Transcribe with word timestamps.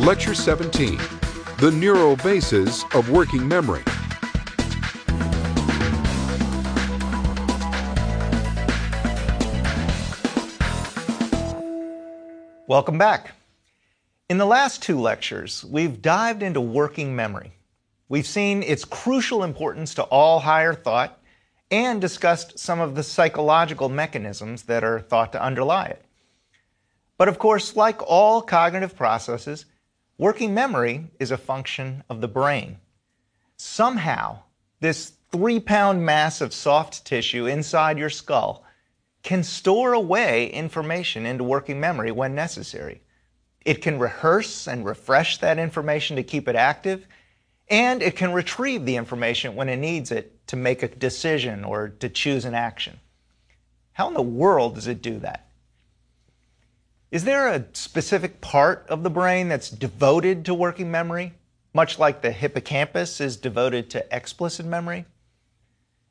Lecture 0.00 0.32
17 0.32 0.96
The 1.58 1.72
Neural 1.72 2.14
Basis 2.14 2.84
of 2.94 3.10
Working 3.10 3.48
Memory. 3.48 3.82
Welcome 12.68 12.96
back. 12.96 13.32
In 14.28 14.38
the 14.38 14.46
last 14.46 14.84
two 14.84 15.00
lectures, 15.00 15.64
we've 15.64 16.00
dived 16.00 16.44
into 16.44 16.60
working 16.60 17.16
memory. 17.16 17.54
We've 18.08 18.24
seen 18.24 18.62
its 18.62 18.84
crucial 18.84 19.42
importance 19.42 19.94
to 19.94 20.04
all 20.04 20.38
higher 20.38 20.74
thought 20.74 21.20
and 21.72 22.00
discussed 22.00 22.56
some 22.56 22.78
of 22.78 22.94
the 22.94 23.02
psychological 23.02 23.88
mechanisms 23.88 24.62
that 24.62 24.84
are 24.84 25.00
thought 25.00 25.32
to 25.32 25.42
underlie 25.42 25.86
it. 25.86 26.04
But 27.16 27.26
of 27.26 27.40
course, 27.40 27.74
like 27.74 28.00
all 28.06 28.42
cognitive 28.42 28.94
processes, 28.94 29.66
working 30.18 30.52
memory 30.52 31.06
is 31.20 31.30
a 31.30 31.38
function 31.38 32.02
of 32.10 32.20
the 32.20 32.28
brain. 32.28 32.76
Somehow, 33.56 34.40
this 34.80 35.12
three 35.30 35.60
pound 35.60 36.04
mass 36.04 36.40
of 36.40 36.52
soft 36.52 37.04
tissue 37.04 37.46
inside 37.46 37.98
your 37.98 38.10
skull 38.10 38.64
can 39.22 39.42
store 39.42 39.92
away 39.92 40.50
information 40.50 41.24
into 41.24 41.44
working 41.44 41.80
memory 41.80 42.10
when 42.10 42.34
necessary. 42.34 43.00
It 43.64 43.82
can 43.82 43.98
rehearse 43.98 44.66
and 44.66 44.84
refresh 44.84 45.38
that 45.38 45.58
information 45.58 46.16
to 46.16 46.22
keep 46.22 46.48
it 46.48 46.56
active, 46.56 47.06
and 47.68 48.02
it 48.02 48.16
can 48.16 48.32
retrieve 48.32 48.86
the 48.86 48.96
information 48.96 49.54
when 49.54 49.68
it 49.68 49.76
needs 49.76 50.10
it 50.10 50.46
to 50.48 50.56
make 50.56 50.82
a 50.82 50.88
decision 50.88 51.64
or 51.64 51.88
to 51.88 52.08
choose 52.08 52.44
an 52.44 52.54
action. 52.54 52.98
How 53.92 54.08
in 54.08 54.14
the 54.14 54.22
world 54.22 54.76
does 54.76 54.86
it 54.86 55.02
do 55.02 55.18
that? 55.20 55.47
Is 57.10 57.24
there 57.24 57.48
a 57.48 57.64
specific 57.72 58.42
part 58.42 58.84
of 58.90 59.02
the 59.02 59.08
brain 59.08 59.48
that's 59.48 59.70
devoted 59.70 60.44
to 60.44 60.52
working 60.52 60.90
memory, 60.90 61.32
much 61.72 61.98
like 61.98 62.20
the 62.20 62.30
hippocampus 62.30 63.18
is 63.18 63.38
devoted 63.38 63.88
to 63.90 64.04
explicit 64.14 64.66
memory? 64.66 65.06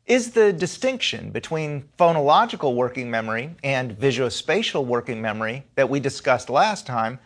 Is 0.08 0.31
the 0.31 0.52
distinction 0.52 1.30
between 1.30 1.89
phonological 1.99 2.73
working 2.73 3.11
memory 3.11 3.55
and 3.63 3.95
visuospatial 3.95 4.86
working 4.86 5.21
memory 5.21 5.66
that 5.75 5.89
we 5.89 5.99
discussed 5.99 6.49
last 6.49 6.88
time 6.88 7.19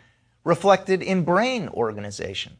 reflected 0.44 1.00
in 1.00 1.24
brain 1.24 1.68
organization? 1.68 2.58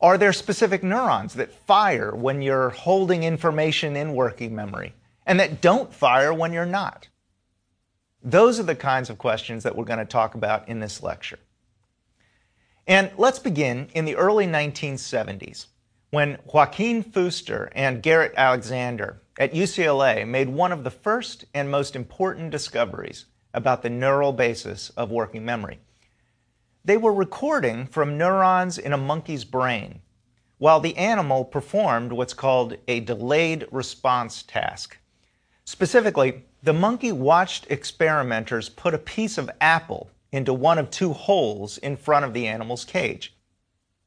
Are 0.00 0.16
there 0.16 0.32
specific 0.32 0.84
neurons 0.84 1.34
that 1.34 1.52
fire 1.66 2.14
when 2.14 2.40
you're 2.40 2.70
holding 2.70 3.24
information 3.24 3.96
in 3.96 4.14
working 4.14 4.54
memory 4.54 4.94
and 5.26 5.40
that 5.40 5.60
don't 5.60 5.92
fire 5.92 6.32
when 6.32 6.52
you're 6.52 6.66
not? 6.66 7.08
Those 8.22 8.58
are 8.58 8.64
the 8.64 8.74
kinds 8.74 9.10
of 9.10 9.18
questions 9.18 9.62
that 9.62 9.76
we're 9.76 9.84
going 9.84 9.98
to 9.98 10.04
talk 10.04 10.34
about 10.34 10.68
in 10.68 10.80
this 10.80 11.02
lecture. 11.02 11.38
And 12.86 13.10
let's 13.16 13.38
begin 13.38 13.88
in 13.94 14.04
the 14.04 14.16
early 14.16 14.46
1970s 14.46 15.66
when 16.10 16.38
Joaquin 16.46 17.04
Fuster 17.04 17.68
and 17.72 18.02
Garrett 18.02 18.32
Alexander 18.36 19.20
at 19.38 19.52
UCLA 19.52 20.26
made 20.26 20.48
one 20.48 20.72
of 20.72 20.84
the 20.84 20.90
first 20.90 21.44
and 21.54 21.70
most 21.70 21.94
important 21.94 22.50
discoveries 22.50 23.26
about 23.54 23.82
the 23.82 23.90
neural 23.90 24.32
basis 24.32 24.90
of 24.90 25.10
working 25.10 25.44
memory. 25.44 25.78
They 26.84 26.96
were 26.96 27.12
recording 27.12 27.86
from 27.86 28.16
neurons 28.16 28.78
in 28.78 28.92
a 28.92 28.96
monkey's 28.96 29.44
brain 29.44 30.00
while 30.56 30.80
the 30.80 30.96
animal 30.96 31.44
performed 31.44 32.12
what's 32.12 32.34
called 32.34 32.76
a 32.88 33.00
delayed 33.00 33.66
response 33.70 34.42
task. 34.42 34.98
Specifically, 35.64 36.44
the 36.62 36.72
monkey 36.72 37.12
watched 37.12 37.70
experimenters 37.70 38.68
put 38.68 38.94
a 38.94 38.98
piece 38.98 39.38
of 39.38 39.50
apple 39.60 40.10
into 40.32 40.52
one 40.52 40.78
of 40.78 40.90
two 40.90 41.12
holes 41.12 41.78
in 41.78 41.96
front 41.96 42.24
of 42.24 42.34
the 42.34 42.46
animal's 42.46 42.84
cage. 42.84 43.34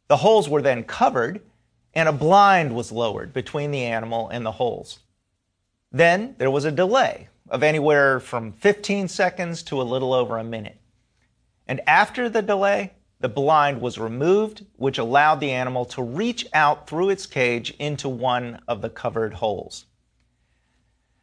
The 0.07 0.17
holes 0.17 0.49
were 0.49 0.61
then 0.61 0.83
covered, 0.83 1.41
and 1.93 2.09
a 2.09 2.13
blind 2.13 2.75
was 2.75 2.91
lowered 2.91 3.33
between 3.33 3.71
the 3.71 3.83
animal 3.83 4.29
and 4.29 4.45
the 4.45 4.51
holes. 4.51 4.99
Then 5.91 6.35
there 6.37 6.51
was 6.51 6.65
a 6.65 6.71
delay 6.71 7.29
of 7.49 7.63
anywhere 7.63 8.19
from 8.19 8.53
15 8.53 9.07
seconds 9.07 9.63
to 9.63 9.81
a 9.81 9.83
little 9.83 10.13
over 10.13 10.37
a 10.37 10.43
minute. 10.43 10.77
And 11.67 11.81
after 11.87 12.29
the 12.29 12.41
delay, 12.41 12.93
the 13.19 13.29
blind 13.29 13.81
was 13.81 13.97
removed, 13.97 14.65
which 14.77 14.97
allowed 14.97 15.39
the 15.39 15.51
animal 15.51 15.85
to 15.85 16.01
reach 16.01 16.45
out 16.53 16.87
through 16.87 17.09
its 17.09 17.25
cage 17.25 17.71
into 17.79 18.09
one 18.09 18.59
of 18.67 18.81
the 18.81 18.89
covered 18.89 19.35
holes. 19.35 19.85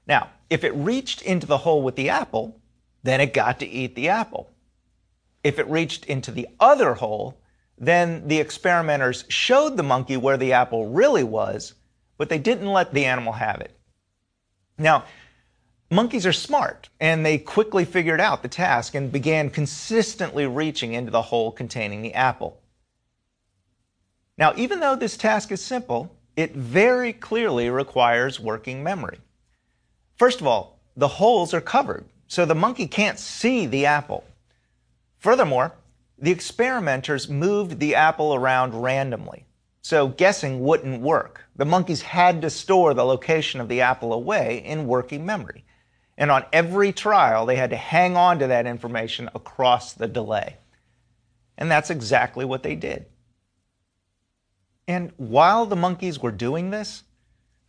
Now, 0.09 0.31
if 0.51 0.65
it 0.65 0.75
reached 0.75 1.23
into 1.23 1.47
the 1.47 1.59
hole 1.59 1.83
with 1.83 1.95
the 1.95 2.09
apple, 2.09 2.61
then 3.03 3.21
it 3.21 3.35
got 3.35 3.61
to 3.61 3.69
eat 3.69 3.95
the 3.95 4.09
apple. 4.09 4.51
If 5.45 5.59
it 5.59 5.69
reached 5.69 6.07
into 6.07 6.33
the 6.33 6.49
other 6.59 6.95
hole, 6.95 7.39
then 7.77 8.27
the 8.27 8.41
experimenters 8.41 9.25
showed 9.29 9.77
the 9.77 9.83
monkey 9.83 10.17
where 10.17 10.37
the 10.37 10.55
apple 10.55 10.87
really 10.87 11.23
was, 11.23 11.75
but 12.17 12.29
they 12.29 12.39
didn't 12.39 12.73
let 12.73 12.93
the 12.93 13.05
animal 13.05 13.35
have 13.35 13.61
it. 13.61 13.79
Now, 14.79 15.05
Monkeys 15.91 16.27
are 16.27 16.35
smart, 16.35 16.91
and 17.01 17.25
they 17.25 17.39
quickly 17.39 17.87
figured 17.87 18.21
out 18.21 18.43
the 18.43 18.49
task 18.49 18.95
and 18.95 19.11
began 19.11 19.49
consistently 19.49 20.47
reaching 20.47 20.93
into 20.93 21.11
the 21.11 21.23
hole 21.23 21.51
containing 21.51 22.03
the 22.03 22.13
apple. 22.13 22.61
Now, 24.37 24.53
even 24.57 24.81
though 24.81 24.97
this 24.97 25.17
task 25.17 25.51
is 25.51 25.65
simple, 25.65 26.15
it 26.37 26.55
very 26.55 27.15
clearly 27.15 27.71
requires 27.71 28.39
working 28.39 28.83
memory. 28.83 29.19
First 30.19 30.41
of 30.41 30.49
all, 30.49 30.81
the 30.97 31.09
holes 31.09 31.55
are 31.55 31.61
covered, 31.61 32.05
so 32.27 32.45
the 32.45 32.55
monkey 32.55 32.89
can't 32.89 33.21
see 33.21 33.67
the 33.67 33.87
apple. 33.87 34.25
Furthermore, 35.19 35.75
the 36.19 36.33
experimenters 36.33 37.29
moved 37.29 37.79
the 37.79 37.95
apple 37.95 38.35
around 38.35 38.83
randomly, 38.83 39.47
so 39.81 40.09
guessing 40.09 40.61
wouldn't 40.61 41.01
work. 41.01 41.45
The 41.55 41.65
monkeys 41.65 42.03
had 42.03 42.43
to 42.43 42.51
store 42.51 42.95
the 42.95 43.05
location 43.05 43.61
of 43.61 43.69
the 43.69 43.81
apple 43.81 44.13
away 44.13 44.59
in 44.65 44.89
working 44.89 45.25
memory. 45.25 45.65
And 46.17 46.33
on 46.33 46.45
every 46.53 46.93
trial, 46.93 47.47
they 47.47 47.55
had 47.55 47.71
to 47.71 47.77
hang 47.77 48.17
on 48.17 48.41
to 48.41 48.49
that 48.49 48.67
information 48.67 49.31
across 49.37 49.93
the 49.93 50.09
delay. 50.09 50.57
And 51.57 51.71
that's 51.71 51.91
exactly 51.91 52.45
what 52.45 52.65
they 52.65 52.75
did. 52.75 53.07
And 54.89 55.13
while 55.17 55.65
the 55.67 55.77
monkeys 55.77 56.19
were 56.19 56.33
doing 56.33 56.71
this, 56.71 57.05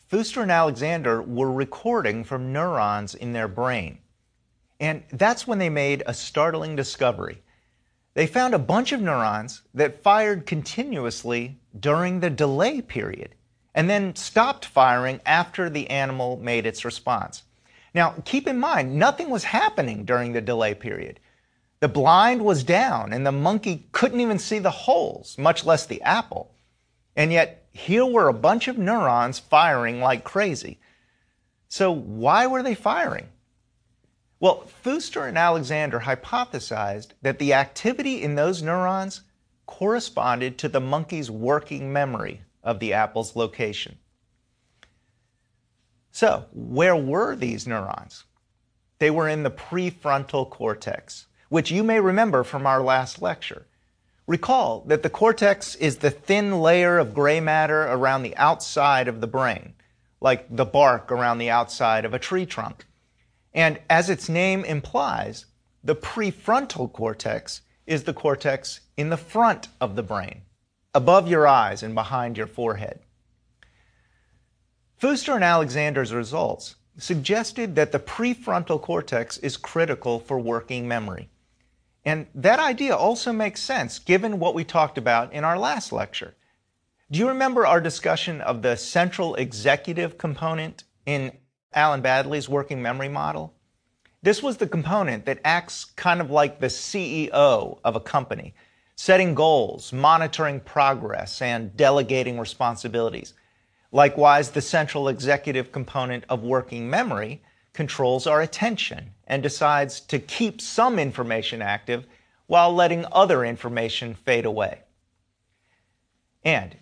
Fuster 0.10 0.42
and 0.42 0.52
Alexander 0.52 1.22
were 1.22 1.52
recording 1.52 2.24
from 2.24 2.52
neurons 2.52 3.14
in 3.14 3.34
their 3.34 3.48
brain. 3.48 4.00
And 4.80 5.04
that's 5.12 5.46
when 5.46 5.60
they 5.60 5.70
made 5.70 6.02
a 6.06 6.14
startling 6.16 6.76
discovery. 6.76 7.44
They 8.16 8.26
found 8.26 8.56
a 8.56 8.60
bunch 8.60 8.92
of 8.92 9.02
neurons 9.02 9.62
that 9.76 10.02
fired 10.02 10.48
continuously 10.48 11.60
during 11.80 12.20
the 12.20 12.30
delay 12.32 12.82
period 12.82 13.36
and 13.76 13.88
then 13.88 14.16
stopped 14.16 14.66
firing 14.66 15.22
after 15.28 15.70
the 15.70 15.90
animal 15.92 16.38
made 16.38 16.66
its 16.66 16.84
response. 16.84 17.44
Now, 17.94 18.16
keep 18.26 18.48
in 18.48 18.60
mind, 18.60 18.96
nothing 18.96 19.30
was 19.30 19.44
happening 19.44 20.06
during 20.06 20.34
the 20.34 20.42
delay 20.42 20.74
period. 20.74 21.20
The 21.82 21.88
blind 21.88 22.44
was 22.44 22.64
down, 22.64 23.14
and 23.14 23.26
the 23.26 23.32
monkey 23.32 23.88
couldn't 23.92 24.20
even 24.20 24.40
see 24.40 24.60
the 24.60 24.72
holes, 24.72 25.38
much 25.38 25.66
less 25.66 25.86
the 25.86 26.02
apple. 26.02 26.52
And 27.16 27.32
yet, 27.32 27.59
here 27.72 28.06
were 28.06 28.28
a 28.28 28.34
bunch 28.34 28.68
of 28.68 28.78
neurons 28.78 29.40
firing 29.40 30.00
like 30.00 30.24
crazy. 30.24 30.80
So, 31.68 31.92
why 31.92 32.48
were 32.48 32.64
they 32.64 32.76
firing? 32.76 33.30
Well, 34.40 34.68
Fuster 34.84 35.28
and 35.28 35.38
Alexander 35.38 36.00
hypothesized 36.00 37.10
that 37.22 37.40
the 37.40 37.54
activity 37.54 38.24
in 38.24 38.36
those 38.36 38.64
neurons 38.64 39.22
corresponded 39.66 40.58
to 40.58 40.70
the 40.70 40.80
monkey's 40.80 41.30
working 41.30 41.94
memory 41.94 42.42
of 42.64 42.80
the 42.80 42.94
apple's 42.94 43.36
location. 43.36 43.98
So, 46.12 46.46
where 46.54 46.96
were 46.96 47.36
these 47.36 47.68
neurons? 47.68 48.24
They 48.98 49.12
were 49.12 49.30
in 49.30 49.44
the 49.44 49.52
prefrontal 49.52 50.50
cortex, 50.50 51.28
which 51.50 51.72
you 51.72 51.84
may 51.84 52.00
remember 52.00 52.44
from 52.44 52.66
our 52.66 52.82
last 52.82 53.22
lecture. 53.22 53.68
Recall 54.30 54.82
that 54.82 55.02
the 55.02 55.10
cortex 55.10 55.74
is 55.74 55.98
the 55.98 56.12
thin 56.12 56.62
layer 56.62 57.00
of 57.00 57.16
gray 57.16 57.40
matter 57.40 57.82
around 57.88 58.22
the 58.22 58.38
outside 58.38 59.08
of 59.08 59.22
the 59.22 59.28
brain, 59.28 59.74
like 60.22 60.46
the 60.56 60.66
bark 60.66 61.12
around 61.12 61.40
the 61.40 61.50
outside 61.50 62.06
of 62.06 62.14
a 62.14 62.20
tree 62.20 62.46
trunk. 62.46 62.86
And 63.56 63.80
as 63.90 64.08
its 64.08 64.30
name 64.30 64.64
implies, 64.66 65.48
the 65.84 65.96
prefrontal 65.96 66.94
cortex 66.94 67.62
is 67.88 68.04
the 68.04 68.14
cortex 68.14 68.82
in 68.96 69.10
the 69.10 69.18
front 69.18 69.70
of 69.82 69.96
the 69.96 70.04
brain, 70.04 70.44
above 70.94 71.28
your 71.28 71.48
eyes 71.48 71.82
and 71.82 71.96
behind 71.96 72.38
your 72.38 72.46
forehead. 72.46 73.00
Fuster 75.02 75.34
and 75.34 75.44
Alexander's 75.44 76.14
results 76.14 76.76
suggested 77.00 77.74
that 77.74 77.92
the 77.92 77.98
prefrontal 77.98 78.80
cortex 78.80 79.40
is 79.40 79.58
critical 79.58 80.20
for 80.20 80.38
working 80.38 80.88
memory. 80.88 81.32
And 82.06 82.28
that 82.34 82.60
idea 82.60 82.96
also 82.96 83.34
makes 83.34 83.62
sense 83.62 84.00
given 84.00 84.40
what 84.40 84.56
we 84.56 84.64
talked 84.64 84.98
about 84.98 85.34
in 85.34 85.44
our 85.44 85.58
last 85.60 85.92
lecture. 85.92 86.36
Do 87.12 87.20
you 87.20 87.28
remember 87.28 87.66
our 87.66 87.82
discussion 87.82 88.40
of 88.42 88.62
the 88.62 88.76
central 88.76 89.36
executive 89.36 90.18
component 90.18 90.84
in 91.06 91.32
Alan 91.74 92.02
Baddeley's 92.02 92.48
working 92.48 92.82
memory 92.82 93.10
model? 93.10 93.54
This 94.22 94.44
was 94.44 94.58
the 94.58 94.68
component 94.68 95.26
that 95.26 95.40
acts 95.44 95.86
kind 95.86 96.22
of 96.22 96.30
like 96.30 96.60
the 96.60 96.68
CEO 96.68 97.80
of 97.84 97.96
a 97.96 98.00
company. 98.00 98.54
setting 99.00 99.34
goals, 99.34 99.94
monitoring 99.94 100.60
progress, 100.60 101.42
and 101.42 101.74
delegating 101.78 102.38
responsibilities. 102.38 103.34
Likewise, 103.94 104.52
the 104.52 104.60
central 104.62 105.08
executive 105.08 105.72
component 105.72 106.26
of 106.28 106.44
working 106.44 106.90
memory 106.90 107.42
controls 107.74 108.28
our 108.28 108.42
attention 108.42 109.12
and 109.28 109.44
decides 109.44 110.00
to 110.00 110.20
keep 110.20 110.62
some 110.62 111.00
information 111.00 111.62
active 111.62 112.06
while 112.48 112.74
letting 112.74 113.06
other 113.12 113.46
information 113.46 114.16
fade 114.16 114.46
away. 114.46 114.82
And 116.44 116.76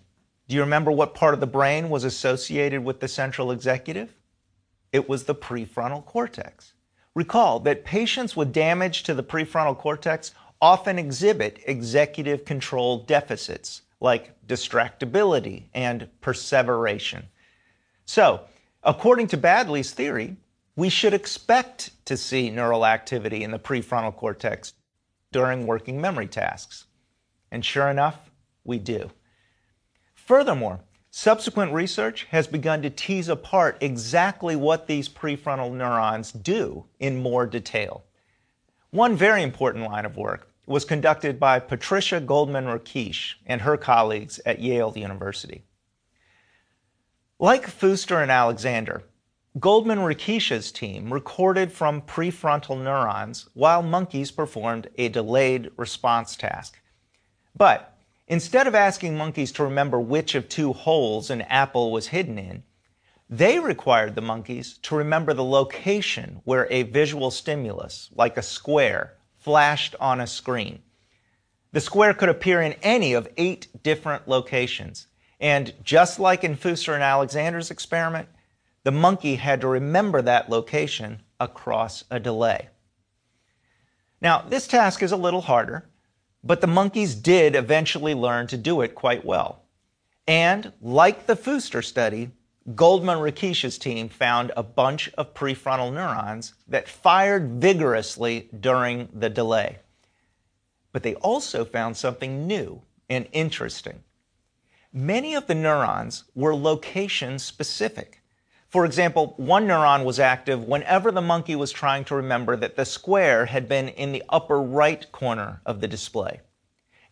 do 0.48 0.56
you 0.56 0.62
remember 0.62 0.90
what 0.90 1.14
part 1.14 1.34
of 1.34 1.40
the 1.40 1.46
brain 1.46 1.90
was 1.90 2.04
associated 2.04 2.82
with 2.82 3.00
the 3.00 3.08
central 3.08 3.50
executive? 3.52 4.14
It 4.92 5.08
was 5.08 5.24
the 5.24 5.34
prefrontal 5.34 6.04
cortex. 6.06 6.72
Recall 7.14 7.60
that 7.60 7.84
patients 7.84 8.34
with 8.34 8.52
damage 8.52 9.02
to 9.02 9.14
the 9.14 9.22
prefrontal 9.22 9.76
cortex 9.76 10.32
often 10.60 10.98
exhibit 10.98 11.60
executive 11.66 12.44
control 12.44 13.04
deficits 13.04 13.82
like 14.00 14.34
distractibility 14.46 15.64
and 15.74 16.08
perseveration. 16.20 17.26
So, 18.04 18.42
according 18.82 19.26
to 19.28 19.36
Baddeley's 19.36 19.90
theory, 19.90 20.36
we 20.78 20.88
should 20.88 21.12
expect 21.12 21.90
to 22.04 22.16
see 22.16 22.50
neural 22.50 22.86
activity 22.86 23.42
in 23.42 23.50
the 23.50 23.58
prefrontal 23.58 24.14
cortex 24.14 24.74
during 25.32 25.66
working 25.66 26.00
memory 26.00 26.28
tasks. 26.28 26.84
And 27.50 27.64
sure 27.64 27.88
enough, 27.88 28.30
we 28.62 28.78
do. 28.78 29.10
Furthermore, 30.14 30.78
subsequent 31.10 31.72
research 31.72 32.28
has 32.30 32.46
begun 32.46 32.82
to 32.82 32.90
tease 32.90 33.28
apart 33.28 33.78
exactly 33.80 34.54
what 34.54 34.86
these 34.86 35.08
prefrontal 35.08 35.72
neurons 35.72 36.30
do 36.30 36.84
in 37.00 37.20
more 37.20 37.44
detail. 37.44 38.04
One 38.90 39.16
very 39.16 39.42
important 39.42 39.84
line 39.84 40.04
of 40.04 40.16
work 40.16 40.48
was 40.64 40.84
conducted 40.84 41.40
by 41.40 41.58
Patricia 41.58 42.20
Goldman 42.20 42.66
Rakic 42.66 43.34
and 43.46 43.62
her 43.62 43.76
colleagues 43.76 44.38
at 44.46 44.60
Yale 44.60 44.92
University. 44.94 45.64
Like 47.40 47.66
Fuster 47.66 48.22
and 48.22 48.30
Alexander, 48.30 49.02
Goldman 49.58 50.00
Rakic's 50.00 50.70
team 50.70 51.10
recorded 51.10 51.72
from 51.72 52.02
prefrontal 52.02 52.82
neurons 52.82 53.48
while 53.54 53.82
monkeys 53.82 54.30
performed 54.30 54.88
a 54.98 55.08
delayed 55.08 55.70
response 55.78 56.36
task. 56.36 56.78
But 57.56 57.96
instead 58.26 58.66
of 58.66 58.74
asking 58.74 59.16
monkeys 59.16 59.50
to 59.52 59.64
remember 59.64 59.98
which 59.98 60.34
of 60.34 60.50
two 60.50 60.74
holes 60.74 61.30
an 61.30 61.40
apple 61.42 61.90
was 61.90 62.08
hidden 62.08 62.38
in, 62.38 62.62
they 63.30 63.58
required 63.58 64.14
the 64.14 64.20
monkeys 64.20 64.76
to 64.82 64.94
remember 64.94 65.32
the 65.32 65.44
location 65.44 66.42
where 66.44 66.68
a 66.70 66.82
visual 66.82 67.30
stimulus, 67.30 68.10
like 68.14 68.36
a 68.36 68.42
square, 68.42 69.14
flashed 69.38 69.94
on 69.98 70.20
a 70.20 70.26
screen. 70.26 70.82
The 71.72 71.80
square 71.80 72.12
could 72.12 72.28
appear 72.28 72.60
in 72.60 72.74
any 72.82 73.14
of 73.14 73.28
eight 73.38 73.82
different 73.82 74.28
locations. 74.28 75.06
And 75.40 75.72
just 75.82 76.18
like 76.18 76.44
in 76.44 76.56
Fuster 76.56 76.92
and 76.92 77.02
Alexander's 77.02 77.70
experiment, 77.70 78.28
the 78.84 78.92
monkey 78.92 79.36
had 79.36 79.60
to 79.60 79.68
remember 79.68 80.22
that 80.22 80.50
location 80.50 81.22
across 81.40 82.04
a 82.10 82.18
delay. 82.18 82.68
Now, 84.20 84.42
this 84.42 84.66
task 84.66 85.02
is 85.02 85.12
a 85.12 85.16
little 85.16 85.42
harder, 85.42 85.88
but 86.42 86.60
the 86.60 86.66
monkeys 86.66 87.14
did 87.14 87.54
eventually 87.54 88.14
learn 88.14 88.46
to 88.48 88.56
do 88.56 88.80
it 88.80 88.94
quite 88.94 89.24
well. 89.24 89.62
And 90.26 90.72
like 90.80 91.26
the 91.26 91.36
Fuster 91.36 91.84
study, 91.84 92.30
Goldman 92.74 93.18
Rakic's 93.18 93.78
team 93.78 94.08
found 94.08 94.52
a 94.56 94.62
bunch 94.62 95.10
of 95.16 95.32
prefrontal 95.32 95.92
neurons 95.92 96.54
that 96.66 96.88
fired 96.88 97.60
vigorously 97.62 98.48
during 98.58 99.08
the 99.12 99.30
delay. 99.30 99.78
But 100.92 101.02
they 101.02 101.14
also 101.16 101.64
found 101.64 101.96
something 101.96 102.46
new 102.46 102.82
and 103.08 103.26
interesting. 103.32 104.04
Many 104.92 105.34
of 105.34 105.46
the 105.46 105.54
neurons 105.54 106.24
were 106.34 106.54
location 106.54 107.38
specific. 107.38 108.22
For 108.68 108.84
example, 108.84 109.32
one 109.38 109.66
neuron 109.66 110.04
was 110.04 110.20
active 110.20 110.64
whenever 110.64 111.10
the 111.10 111.22
monkey 111.22 111.56
was 111.56 111.72
trying 111.72 112.04
to 112.04 112.16
remember 112.16 112.54
that 112.56 112.76
the 112.76 112.84
square 112.84 113.46
had 113.46 113.66
been 113.66 113.88
in 113.88 114.12
the 114.12 114.22
upper 114.28 114.60
right 114.60 115.10
corner 115.10 115.62
of 115.64 115.80
the 115.80 115.88
display. 115.88 116.40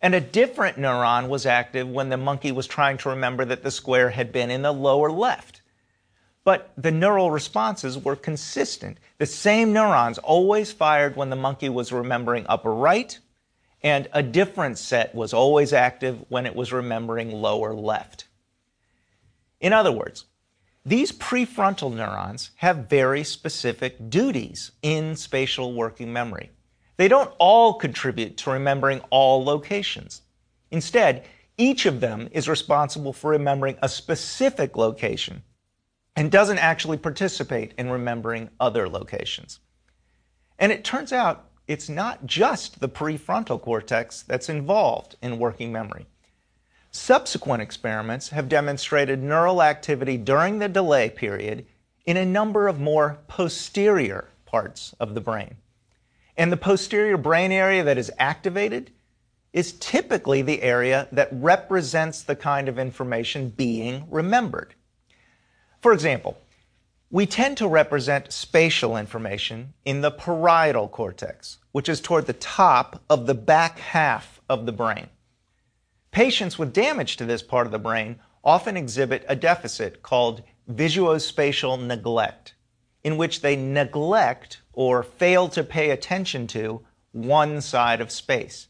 And 0.03 0.15
a 0.15 0.21
different 0.21 0.77
neuron 0.77 1.29
was 1.29 1.47
active 1.47 1.89
when 1.89 2.11
the 2.11 2.19
monkey 2.19 2.53
was 2.53 2.67
trying 2.67 2.99
to 2.99 3.09
remember 3.09 3.47
that 3.47 3.63
the 3.63 3.71
square 3.71 4.11
had 4.11 4.33
been 4.33 4.51
in 4.51 4.61
the 4.61 4.73
lower 4.73 5.11
left. 5.11 5.63
But 6.45 6.73
the 6.77 6.91
neural 6.91 7.31
responses 7.31 7.99
were 7.99 8.17
consistent. 8.17 8.99
The 9.17 9.27
same 9.27 9.73
neurons 9.73 10.19
always 10.19 10.73
fired 10.73 11.17
when 11.17 11.31
the 11.31 11.37
monkey 11.37 11.71
was 11.71 11.91
remembering 11.91 12.45
upper 12.49 12.73
right, 12.73 13.19
and 13.83 14.09
a 14.13 14.23
different 14.23 14.77
set 14.77 15.15
was 15.15 15.33
always 15.33 15.73
active 15.73 16.23
when 16.29 16.45
it 16.45 16.55
was 16.55 16.73
remembering 16.73 17.33
lower 17.33 17.75
left. 17.75 18.27
In 19.59 19.73
other 19.73 19.91
words, 19.91 20.27
these 20.87 21.11
prefrontal 21.11 21.93
neurons 21.93 22.53
have 22.55 22.89
very 22.89 23.25
specific 23.25 24.09
duties 24.09 24.71
in 24.83 25.17
spatial 25.17 25.75
working 25.75 26.13
memory. 26.13 26.53
They 26.97 27.09
don't 27.09 27.35
all 27.39 27.75
contribute 27.75 28.37
to 28.37 28.53
remembering 28.53 29.01
all 29.11 29.43
locations. 29.45 30.23
Instead, 30.71 31.25
each 31.59 31.87
of 31.87 31.99
them 31.99 32.29
is 32.31 32.49
responsible 32.49 33.13
for 33.13 33.33
remembering 33.33 33.77
a 33.83 33.89
specific 33.89 34.77
location 34.77 35.43
and 36.15 36.31
doesn't 36.31 36.59
actually 36.59 36.99
participate 36.99 37.75
in 37.77 37.91
remembering 37.91 38.49
other 38.61 38.89
locations. 38.89 39.59
And 40.61 40.71
it 40.71 40.85
turns 40.85 41.13
out 41.13 41.51
it's 41.67 41.89
not 41.89 42.27
just 42.27 42.79
the 42.79 42.89
prefrontal 42.89 43.61
cortex 43.61 44.23
that's 44.23 44.49
involved 44.49 45.17
in 45.21 45.41
working 45.41 45.73
memory. 45.73 46.07
Subsequent 46.97 47.63
experiments 47.63 48.31
have 48.31 48.49
demonstrated 48.49 49.23
neural 49.23 49.63
activity 49.63 50.17
during 50.17 50.59
the 50.59 50.69
delay 50.69 51.11
period 51.11 51.67
in 52.07 52.17
a 52.17 52.25
number 52.25 52.69
of 52.69 52.81
more 52.81 53.19
posterior 53.29 54.29
parts 54.47 54.95
of 54.99 55.15
the 55.15 55.21
brain. 55.21 55.57
And 56.39 56.51
the 56.51 56.57
posterior 56.57 57.19
brain 57.19 57.53
area 57.53 57.85
that 57.85 57.99
is 57.99 58.11
activated 58.19 58.93
is 59.53 59.75
typically 59.75 60.41
the 60.41 60.63
area 60.63 61.07
that 61.13 61.29
represents 61.31 62.23
the 62.23 62.35
kind 62.35 62.67
of 62.67 62.79
information 62.79 63.51
being 63.51 64.07
remembered. 64.11 64.75
For 65.83 65.93
example, 65.93 66.39
we 67.11 67.27
tend 67.27 67.59
to 67.59 67.69
represent 67.69 68.33
spatial 68.33 68.97
information 68.97 69.75
in 69.85 70.01
the 70.01 70.11
parietal 70.11 70.89
cortex, 70.89 71.59
which 71.73 71.91
is 71.91 72.01
toward 72.01 72.27
the 72.27 72.33
top 72.33 73.03
of 73.11 73.27
the 73.27 73.35
back 73.35 73.79
half 73.79 74.41
of 74.49 74.65
the 74.65 74.73
brain. 74.73 75.09
Patients 76.11 76.59
with 76.59 76.73
damage 76.73 77.17
to 77.17 77.25
this 77.25 77.43
part 77.43 77.67
of 77.67 77.73
the 77.73 77.79
brain 77.79 78.19
often 78.43 78.77
exhibit 78.77 79.25
a 79.29 79.37
deficit 79.37 80.03
called 80.03 80.43
visuospatial 80.71 81.85
neglect, 81.85 82.55
in 83.05 83.17
which 83.17 83.41
they 83.41 83.57
neglect 83.57 84.63
or 84.73 85.03
fail 85.03 85.49
to 85.49 85.63
pay 85.63 85.91
attention 85.91 86.47
to 86.47 86.85
one 87.13 87.61
side 87.61 88.01
of 88.01 88.11
space. 88.11 88.69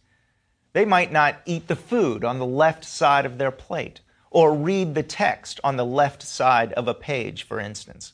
They 0.73 0.85
might 0.85 1.11
not 1.11 1.41
eat 1.47 1.69
the 1.69 1.77
food 1.77 2.25
on 2.25 2.39
the 2.39 2.47
left 2.47 2.85
side 2.85 3.27
of 3.27 3.39
their 3.39 3.51
plate 3.51 4.01
or 4.31 4.55
read 4.55 4.95
the 4.95 5.03
text 5.03 5.59
on 5.65 5.77
the 5.77 5.85
left 5.85 6.23
side 6.23 6.73
of 6.75 6.89
a 6.89 6.95
page, 6.95 7.45
for 7.45 7.59
instance. 7.59 8.13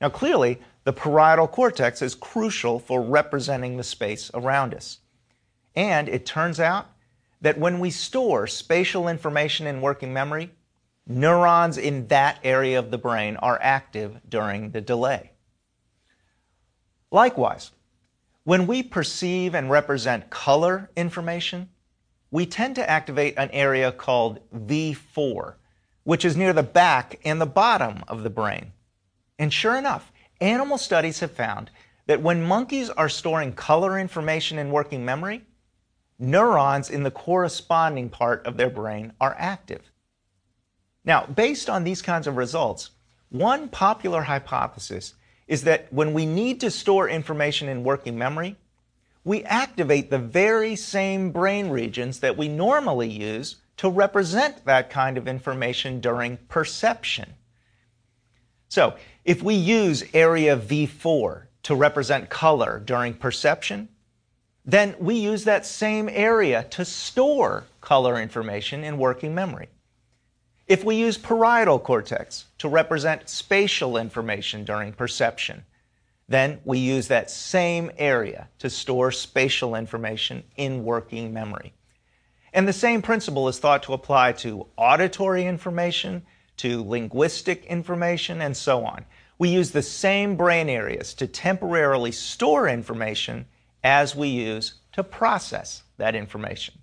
Now, 0.00 0.08
clearly, 0.08 0.60
the 0.84 0.92
parietal 0.92 1.48
cortex 1.48 2.00
is 2.00 2.14
crucial 2.14 2.78
for 2.78 3.02
representing 3.02 3.76
the 3.76 3.82
space 3.82 4.30
around 4.32 4.74
us. 4.74 4.98
And 5.74 6.08
it 6.08 6.24
turns 6.24 6.60
out 6.60 6.88
that 7.40 7.58
when 7.58 7.80
we 7.80 7.90
store 7.90 8.46
spatial 8.46 9.08
information 9.08 9.66
in 9.66 9.80
working 9.80 10.12
memory, 10.12 10.50
neurons 11.06 11.78
in 11.78 12.06
that 12.08 12.38
area 12.44 12.78
of 12.78 12.90
the 12.90 12.98
brain 12.98 13.36
are 13.36 13.58
active 13.62 14.20
during 14.28 14.70
the 14.70 14.80
delay. 14.80 15.32
Likewise, 17.10 17.72
when 18.44 18.66
we 18.66 18.82
perceive 18.82 19.54
and 19.54 19.70
represent 19.70 20.30
color 20.30 20.90
information, 20.96 21.68
we 22.30 22.46
tend 22.46 22.76
to 22.76 22.88
activate 22.88 23.34
an 23.36 23.50
area 23.50 23.90
called 23.90 24.40
V4, 24.54 25.54
which 26.04 26.24
is 26.24 26.36
near 26.36 26.52
the 26.52 26.62
back 26.62 27.18
and 27.24 27.40
the 27.40 27.46
bottom 27.46 28.04
of 28.06 28.22
the 28.22 28.30
brain. 28.30 28.72
And 29.38 29.52
sure 29.52 29.76
enough, 29.76 30.12
animal 30.40 30.78
studies 30.78 31.20
have 31.20 31.32
found 31.32 31.70
that 32.06 32.22
when 32.22 32.42
monkeys 32.42 32.90
are 32.90 33.08
storing 33.08 33.52
color 33.52 33.98
information 33.98 34.58
in 34.58 34.70
working 34.70 35.04
memory, 35.04 35.44
neurons 36.20 36.90
in 36.90 37.02
the 37.02 37.10
corresponding 37.10 38.08
part 38.10 38.46
of 38.46 38.56
their 38.56 38.70
brain 38.70 39.12
are 39.20 39.34
active. 39.38 39.90
Now, 41.04 41.26
based 41.26 41.70
on 41.70 41.84
these 41.84 42.02
kinds 42.02 42.26
of 42.26 42.36
results, 42.36 42.90
one 43.30 43.68
popular 43.68 44.22
hypothesis 44.22 45.14
is 45.46 45.62
that 45.64 45.92
when 45.92 46.12
we 46.12 46.26
need 46.26 46.60
to 46.60 46.70
store 46.70 47.08
information 47.08 47.68
in 47.68 47.84
working 47.84 48.18
memory, 48.18 48.56
we 49.24 49.42
activate 49.44 50.10
the 50.10 50.18
very 50.18 50.76
same 50.76 51.30
brain 51.30 51.68
regions 51.68 52.20
that 52.20 52.36
we 52.36 52.48
normally 52.48 53.10
use 53.10 53.56
to 53.76 53.88
represent 53.88 54.64
that 54.64 54.90
kind 54.90 55.16
of 55.16 55.26
information 55.26 56.00
during 56.00 56.36
perception. 56.48 57.34
So, 58.68 58.94
if 59.24 59.42
we 59.42 59.54
use 59.54 60.04
area 60.14 60.56
V4 60.56 61.44
to 61.64 61.74
represent 61.74 62.30
color 62.30 62.80
during 62.84 63.14
perception, 63.14 63.88
then 64.70 64.94
we 64.98 65.14
use 65.14 65.44
that 65.44 65.66
same 65.66 66.08
area 66.08 66.64
to 66.70 66.84
store 66.84 67.64
color 67.80 68.20
information 68.20 68.84
in 68.84 68.98
working 68.98 69.34
memory. 69.34 69.68
If 70.66 70.84
we 70.84 70.96
use 70.96 71.18
parietal 71.18 71.80
cortex 71.80 72.44
to 72.58 72.68
represent 72.68 73.28
spatial 73.28 73.96
information 73.96 74.64
during 74.64 74.92
perception, 74.92 75.64
then 76.28 76.60
we 76.64 76.78
use 76.78 77.08
that 77.08 77.28
same 77.30 77.90
area 77.98 78.48
to 78.60 78.70
store 78.70 79.10
spatial 79.10 79.74
information 79.74 80.44
in 80.56 80.84
working 80.84 81.32
memory. 81.32 81.72
And 82.52 82.68
the 82.68 82.72
same 82.72 83.02
principle 83.02 83.48
is 83.48 83.58
thought 83.58 83.82
to 83.84 83.94
apply 83.94 84.32
to 84.32 84.66
auditory 84.76 85.44
information, 85.44 86.22
to 86.58 86.84
linguistic 86.84 87.64
information, 87.64 88.40
and 88.40 88.56
so 88.56 88.84
on. 88.84 89.06
We 89.38 89.48
use 89.48 89.72
the 89.72 89.82
same 89.82 90.36
brain 90.36 90.68
areas 90.68 91.14
to 91.14 91.26
temporarily 91.26 92.12
store 92.12 92.68
information 92.68 93.46
as 93.82 94.14
we 94.14 94.28
use 94.28 94.74
to 94.92 95.02
process 95.02 95.82
that 95.96 96.14
information. 96.14 96.74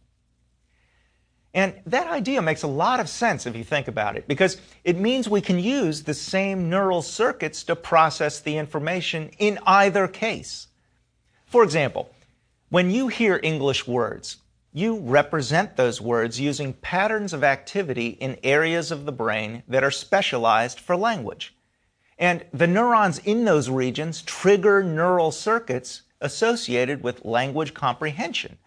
And 1.54 1.74
that 1.86 2.08
idea 2.08 2.42
makes 2.42 2.64
a 2.64 2.68
lot 2.68 3.00
of 3.00 3.10
sense 3.10 3.46
if 3.46 3.56
you 3.56 3.64
think 3.64 3.88
about 3.88 4.16
it, 4.16 4.28
because 4.28 4.58
it 4.84 4.98
means 4.98 5.28
we 5.28 5.42
can 5.42 5.58
use 5.58 6.04
the 6.04 6.14
same 6.14 6.70
neural 6.70 7.02
circuits 7.02 7.64
to 7.64 7.76
process 7.76 8.40
the 8.40 8.58
information 8.58 9.32
in 9.40 9.58
either 9.66 10.08
case. 10.08 10.68
For 11.46 11.64
example, 11.64 12.12
when 12.70 12.92
you 12.92 13.08
hear 13.08 13.40
English 13.42 13.88
words, 13.88 14.38
you 14.74 15.00
represent 15.00 15.76
those 15.76 16.00
words 16.00 16.40
using 16.40 16.74
patterns 16.74 17.34
of 17.34 17.44
activity 17.44 18.10
in 18.10 18.38
areas 18.44 18.92
of 18.92 19.06
the 19.06 19.12
brain 19.12 19.64
that 19.68 19.84
are 19.84 19.90
specialized 19.90 20.80
for 20.80 20.96
language. 20.96 21.56
And 22.20 22.46
the 22.54 22.68
neurons 22.68 23.20
in 23.20 23.46
those 23.46 23.70
regions 23.70 24.22
trigger 24.22 24.84
neural 24.84 25.32
circuits 25.32 26.04
associated 26.22 27.04
with 27.04 27.26
language 27.26 27.74
comprehension 27.74 28.58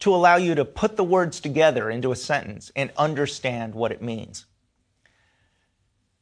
to 0.00 0.14
allow 0.14 0.36
you 0.36 0.54
to 0.54 0.64
put 0.64 0.96
the 0.96 1.04
words 1.04 1.40
together 1.40 1.90
into 1.90 2.12
a 2.12 2.16
sentence 2.16 2.72
and 2.74 2.90
understand 2.96 3.74
what 3.74 3.92
it 3.92 4.02
means. 4.02 4.46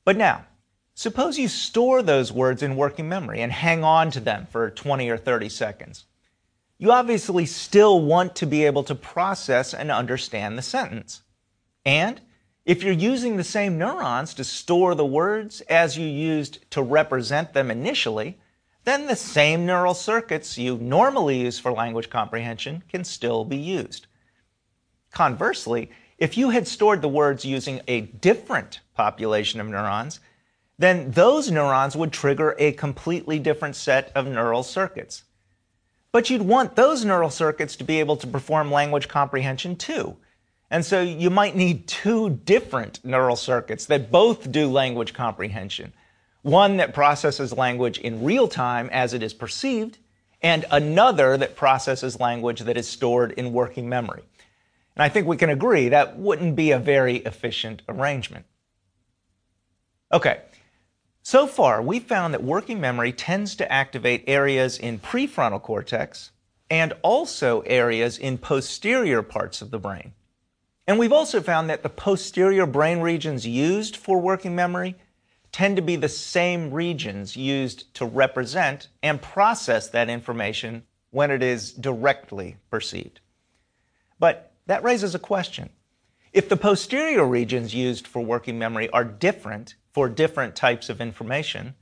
But 0.04 0.16
now, 0.16 0.46
suppose 0.94 1.38
you 1.38 1.48
store 1.48 2.02
those 2.02 2.32
words 2.32 2.62
in 2.62 2.76
working 2.76 3.08
memory 3.08 3.40
and 3.40 3.52
hang 3.52 3.84
on 3.84 4.10
to 4.12 4.20
them 4.20 4.46
for 4.50 4.70
20 4.70 5.08
or 5.08 5.16
30 5.16 5.48
seconds. 5.48 6.04
You 6.78 6.92
obviously 6.92 7.46
still 7.46 8.00
want 8.00 8.36
to 8.36 8.46
be 8.46 8.64
able 8.64 8.84
to 8.84 8.94
process 8.94 9.74
and 9.74 9.90
understand 9.90 10.56
the 10.56 10.62
sentence. 10.62 11.22
And 11.84 12.20
if 12.64 12.82
you're 12.82 12.92
using 12.92 13.36
the 13.36 13.44
same 13.44 13.78
neurons 13.78 14.34
to 14.34 14.44
store 14.44 14.94
the 14.94 15.06
words 15.06 15.60
as 15.62 15.96
you 15.96 16.06
used 16.06 16.70
to 16.70 16.82
represent 16.82 17.52
them 17.52 17.70
initially, 17.70 18.38
then 18.88 19.06
the 19.06 19.16
same 19.16 19.66
neural 19.66 19.92
circuits 19.92 20.56
you 20.56 20.78
normally 20.78 21.40
use 21.42 21.58
for 21.58 21.70
language 21.70 22.08
comprehension 22.08 22.82
can 22.88 23.04
still 23.04 23.44
be 23.44 23.56
used. 23.56 24.06
Conversely, 25.10 25.90
if 26.16 26.38
you 26.38 26.50
had 26.50 26.66
stored 26.66 27.02
the 27.02 27.08
words 27.08 27.44
using 27.44 27.82
a 27.86 28.00
different 28.00 28.80
population 28.94 29.60
of 29.60 29.66
neurons, 29.66 30.20
then 30.78 31.10
those 31.10 31.50
neurons 31.50 31.96
would 31.96 32.12
trigger 32.12 32.56
a 32.58 32.72
completely 32.72 33.38
different 33.38 33.76
set 33.76 34.10
of 34.14 34.26
neural 34.26 34.62
circuits. 34.62 35.24
But 36.10 36.30
you'd 36.30 36.42
want 36.42 36.74
those 36.74 37.04
neural 37.04 37.30
circuits 37.30 37.76
to 37.76 37.84
be 37.84 38.00
able 38.00 38.16
to 38.16 38.26
perform 38.26 38.72
language 38.72 39.06
comprehension 39.06 39.76
too. 39.76 40.16
And 40.70 40.84
so 40.84 41.02
you 41.02 41.28
might 41.28 41.56
need 41.56 41.86
two 41.86 42.30
different 42.30 43.04
neural 43.04 43.36
circuits 43.36 43.86
that 43.86 44.10
both 44.10 44.50
do 44.50 44.66
language 44.66 45.12
comprehension 45.12 45.92
one 46.42 46.76
that 46.76 46.94
processes 46.94 47.52
language 47.52 47.98
in 47.98 48.24
real 48.24 48.48
time 48.48 48.88
as 48.92 49.12
it 49.14 49.22
is 49.22 49.34
perceived, 49.34 49.98
and 50.40 50.64
another 50.70 51.36
that 51.36 51.56
processes 51.56 52.20
language 52.20 52.60
that 52.60 52.76
is 52.76 52.88
stored 52.88 53.32
in 53.32 53.52
working 53.52 53.88
memory. 53.88 54.22
And 54.94 55.02
I 55.02 55.08
think 55.08 55.26
we 55.26 55.36
can 55.36 55.50
agree 55.50 55.88
that 55.88 56.18
wouldn't 56.18 56.56
be 56.56 56.70
a 56.70 56.78
very 56.78 57.16
efficient 57.18 57.82
arrangement. 57.88 58.46
Okay, 60.12 60.40
so 61.22 61.46
far 61.46 61.82
we 61.82 62.00
found 62.00 62.32
that 62.34 62.42
working 62.42 62.80
memory 62.80 63.12
tends 63.12 63.54
to 63.56 63.70
activate 63.70 64.24
areas 64.26 64.78
in 64.78 64.98
prefrontal 64.98 65.60
cortex 65.60 66.30
and 66.70 66.92
also 67.02 67.60
areas 67.60 68.18
in 68.18 68.38
posterior 68.38 69.22
parts 69.22 69.60
of 69.60 69.70
the 69.70 69.78
brain. 69.78 70.14
And 70.86 70.98
we've 70.98 71.12
also 71.12 71.40
found 71.40 71.68
that 71.68 71.82
the 71.82 71.90
posterior 71.90 72.64
brain 72.64 73.00
regions 73.00 73.46
used 73.46 73.96
for 73.96 74.18
working 74.18 74.56
memory 74.56 74.96
tend 75.52 75.76
to 75.76 75.82
be 75.82 75.96
the 75.96 76.08
same 76.08 76.70
regions 76.70 77.36
used 77.36 77.92
to 77.94 78.04
represent 78.04 78.88
and 79.02 79.20
process 79.20 79.88
that 79.88 80.10
information 80.10 80.84
when 81.10 81.30
it 81.30 81.42
is 81.42 81.72
directly 81.72 82.56
perceived. 82.70 83.20
But 84.18 84.52
that 84.66 84.82
raises 84.82 85.14
a 85.14 85.18
question. 85.18 85.70
If 86.32 86.48
the 86.48 86.56
posterior 86.56 87.24
regions 87.24 87.74
used 87.74 88.06
for 88.06 88.22
working 88.22 88.58
memory 88.58 88.90
are 88.90 89.04
different 89.04 89.74
for 89.92 90.08
different 90.08 90.54
types 90.54 90.90
of 90.90 91.00
information, 91.00 91.74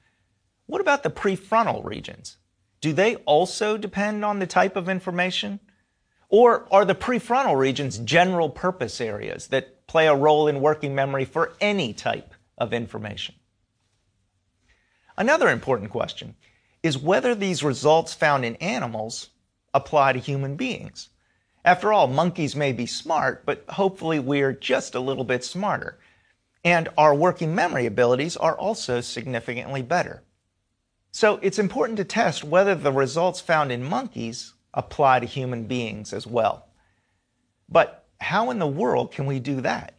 what 0.67 0.81
about 0.81 1.03
the 1.03 1.11
prefrontal 1.11 1.85
regions? 1.85 2.37
Do 2.81 2.93
they 2.93 3.17
also 3.17 3.77
depend 3.77 4.25
on 4.25 4.39
the 4.39 4.47
type 4.47 4.77
of 4.77 4.89
information? 4.89 5.61
Or 6.29 6.67
are 6.73 6.85
the 6.85 6.95
prefrontal 6.95 7.57
regions 7.57 7.99
general 7.99 8.51
purpose 8.51 9.01
areas 9.01 9.49
that 9.49 9.87
play 9.87 10.07
a 10.07 10.15
role 10.15 10.49
in 10.49 10.61
working 10.61 10.95
memory 10.95 11.25
for 11.25 11.55
any 11.61 11.93
type 11.93 12.35
of 12.59 12.73
information? 12.73 13.35
Another 15.19 15.49
important 15.49 15.91
question 15.91 16.35
is 16.83 16.99
whether 16.99 17.35
these 17.35 17.63
results 17.63 18.15
found 18.15 18.45
in 18.45 18.57
animals 18.57 19.31
apply 19.73 20.13
to 20.13 20.19
human 20.19 20.57
beings. 20.57 21.09
After 21.65 21.93
all, 21.93 22.07
monkeys 22.07 22.55
may 22.55 22.73
be 22.73 22.87
smart, 22.87 23.45
but 23.45 23.65
hopefully 23.71 24.21
we're 24.21 24.53
just 24.53 24.95
a 24.95 25.01
little 25.01 25.25
bit 25.25 25.43
smarter. 25.43 25.99
And 26.65 26.89
our 26.97 27.15
working 27.15 27.55
memory 27.55 27.87
abilities 27.87 28.37
are 28.37 28.57
also 28.57 29.01
significantly 29.01 29.83
better. 29.83 30.23
So 31.11 31.39
it's 31.43 31.59
important 31.59 31.97
to 31.97 32.05
test 32.05 32.45
whether 32.45 32.75
the 32.75 32.93
results 32.93 33.41
found 33.41 33.73
in 33.73 33.83
monkeys 33.83 34.55
apply 34.75 35.21
to 35.21 35.27
human 35.27 35.65
beings 35.65 36.13
as 36.13 36.27
well. 36.27 36.69
But 37.69 38.07
how 38.21 38.51
in 38.51 38.59
the 38.59 38.67
world 38.67 39.13
can 39.13 39.27
we 39.27 39.41
do 39.41 39.61
that? 39.63 39.96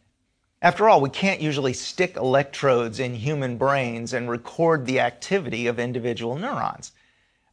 After 0.60 0.88
all, 0.88 1.00
we 1.00 1.10
can't 1.10 1.40
usually 1.40 1.72
stick 1.72 2.16
electrodes 2.16 2.98
in 2.98 3.14
human 3.14 3.58
brains 3.58 4.12
and 4.12 4.28
record 4.28 4.86
the 4.86 4.98
activity 4.98 5.68
of 5.68 5.78
individual 5.78 6.36
neurons. 6.36 6.92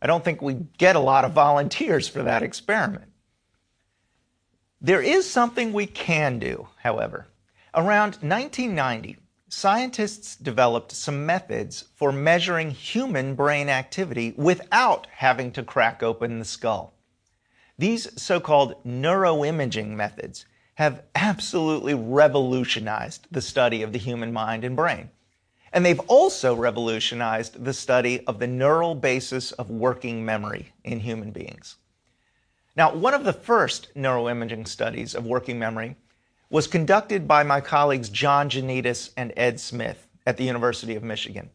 I 0.01 0.07
don't 0.07 0.23
think 0.23 0.41
we'd 0.41 0.75
get 0.77 0.95
a 0.95 0.99
lot 0.99 1.23
of 1.23 1.31
volunteers 1.31 2.07
for 2.07 2.23
that 2.23 2.41
experiment. 2.41 3.11
There 4.81 5.01
is 5.01 5.29
something 5.29 5.71
we 5.71 5.85
can 5.85 6.39
do, 6.39 6.67
however. 6.81 7.27
Around 7.75 8.17
1990, 8.21 9.17
scientists 9.49 10.35
developed 10.35 10.91
some 10.91 11.25
methods 11.25 11.85
for 11.95 12.11
measuring 12.11 12.71
human 12.71 13.35
brain 13.35 13.69
activity 13.69 14.33
without 14.35 15.07
having 15.11 15.51
to 15.51 15.63
crack 15.63 16.01
open 16.01 16.39
the 16.39 16.45
skull. 16.45 16.93
These 17.77 18.19
so 18.21 18.39
called 18.39 18.83
neuroimaging 18.83 19.89
methods 19.89 20.45
have 20.75 21.03
absolutely 21.15 21.93
revolutionized 21.93 23.27
the 23.31 23.41
study 23.41 23.81
of 23.81 23.91
the 23.91 23.99
human 23.99 24.31
mind 24.31 24.63
and 24.63 24.75
brain. 24.75 25.09
And 25.73 25.85
they've 25.85 25.99
also 26.01 26.55
revolutionized 26.55 27.63
the 27.63 27.73
study 27.73 28.25
of 28.27 28.39
the 28.39 28.47
neural 28.47 28.95
basis 28.95 29.51
of 29.53 29.69
working 29.69 30.23
memory 30.23 30.71
in 30.83 30.99
human 30.99 31.31
beings. 31.31 31.77
Now, 32.77 32.93
one 32.93 33.13
of 33.13 33.23
the 33.23 33.33
first 33.33 33.93
neuroimaging 33.95 34.67
studies 34.67 35.15
of 35.15 35.25
working 35.25 35.57
memory 35.57 35.95
was 36.49 36.67
conducted 36.67 37.27
by 37.27 37.43
my 37.43 37.61
colleagues 37.61 38.09
John 38.09 38.49
Jonides 38.49 39.11
and 39.17 39.33
Ed 39.35 39.59
Smith 39.59 40.07
at 40.25 40.37
the 40.37 40.43
University 40.43 40.95
of 40.95 41.03
Michigan. 41.03 41.49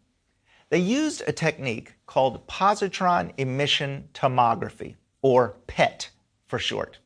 They 0.70 0.78
used 0.78 1.22
a 1.26 1.32
technique 1.32 1.94
called 2.06 2.46
positron 2.46 3.32
emission 3.36 4.08
tomography, 4.14 4.94
or 5.20 5.56
PET 5.66 6.10
for 6.46 6.58
short. 6.58 6.98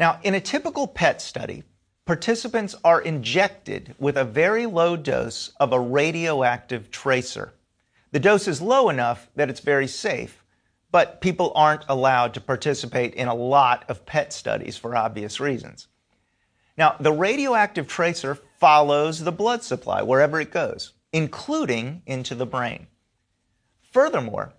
Now, 0.00 0.18
in 0.22 0.34
a 0.34 0.40
typical 0.40 0.86
PET 0.86 1.20
study, 1.20 1.62
participants 2.06 2.74
are 2.82 3.02
injected 3.02 3.94
with 3.98 4.16
a 4.16 4.24
very 4.24 4.64
low 4.64 4.96
dose 4.96 5.52
of 5.60 5.74
a 5.74 5.78
radioactive 5.78 6.90
tracer. 6.90 7.52
The 8.10 8.18
dose 8.18 8.48
is 8.48 8.62
low 8.62 8.88
enough 8.88 9.28
that 9.36 9.50
it's 9.50 9.60
very 9.60 9.86
safe, 9.86 10.42
but 10.90 11.20
people 11.20 11.52
aren't 11.54 11.84
allowed 11.86 12.32
to 12.32 12.40
participate 12.40 13.12
in 13.12 13.28
a 13.28 13.34
lot 13.34 13.84
of 13.90 14.06
PET 14.06 14.32
studies 14.32 14.78
for 14.78 14.96
obvious 14.96 15.38
reasons. 15.38 15.88
Now, 16.78 16.96
the 16.98 17.12
radioactive 17.12 17.86
tracer 17.86 18.38
follows 18.58 19.18
the 19.18 19.32
blood 19.32 19.62
supply 19.62 20.00
wherever 20.00 20.40
it 20.40 20.50
goes, 20.50 20.94
including 21.12 22.00
into 22.06 22.34
the 22.34 22.46
brain. 22.46 22.86
Furthermore, 23.92 24.54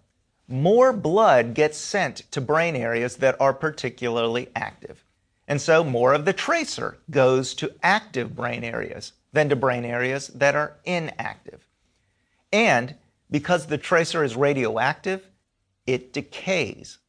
more 0.47 0.93
blood 0.93 1.55
gets 1.55 1.79
sent 1.79 2.31
to 2.31 2.41
brain 2.41 2.75
areas 2.75 3.15
that 3.15 3.41
are 3.41 3.55
particularly 3.55 4.47
active. 4.55 5.03
And 5.47 5.59
so 5.59 5.83
more 5.83 6.13
of 6.13 6.25
the 6.25 6.33
tracer 6.33 6.97
goes 7.09 7.53
to 7.55 7.73
active 7.83 8.35
brain 8.35 8.63
areas 8.63 9.13
than 9.33 9.49
to 9.49 9.55
brain 9.55 9.85
areas 9.85 10.27
that 10.29 10.55
are 10.55 10.77
inactive. 10.85 11.67
And 12.53 12.95
because 13.29 13.65
the 13.67 13.77
tracer 13.77 14.23
is 14.23 14.35
radioactive, 14.35 15.27
it 15.85 16.13
decays. 16.13 16.99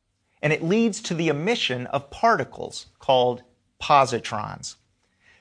and 0.43 0.53
it 0.53 0.63
leads 0.63 1.01
to 1.01 1.15
the 1.15 1.29
emission 1.29 1.87
of 1.87 2.11
particles 2.11 2.87
called 2.99 3.43
positrons. 3.81 4.75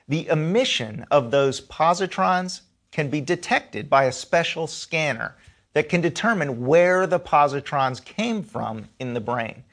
The 0.08 0.28
emission 0.28 1.04
of 1.10 1.30
those 1.30 1.60
positrons 1.60 2.60
can 2.92 3.10
be 3.10 3.20
detected 3.20 3.90
by 3.90 4.04
a 4.04 4.12
special 4.12 4.66
scanner 4.66 5.34
that 5.72 5.88
can 5.88 6.00
determine 6.00 6.66
where 6.66 7.06
the 7.06 7.18
positrons 7.18 8.04
came 8.04 8.42
from 8.42 8.88
in 8.98 9.14
the 9.14 9.20
brain. 9.20 9.64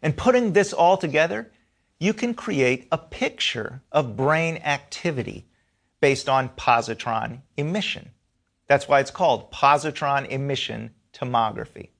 And 0.00 0.16
putting 0.16 0.52
this 0.52 0.72
all 0.72 0.96
together, 0.96 1.50
you 1.98 2.14
can 2.14 2.34
create 2.34 2.86
a 2.92 2.98
picture 2.98 3.82
of 3.90 4.16
brain 4.16 4.56
activity 4.58 5.46
based 6.00 6.28
on 6.28 6.48
positron 6.50 7.40
emission. 7.56 8.10
That's 8.68 8.86
why 8.86 9.00
it's 9.00 9.10
called 9.10 9.50
positron 9.50 10.28
emission 10.28 10.94
tomography. 11.12 11.90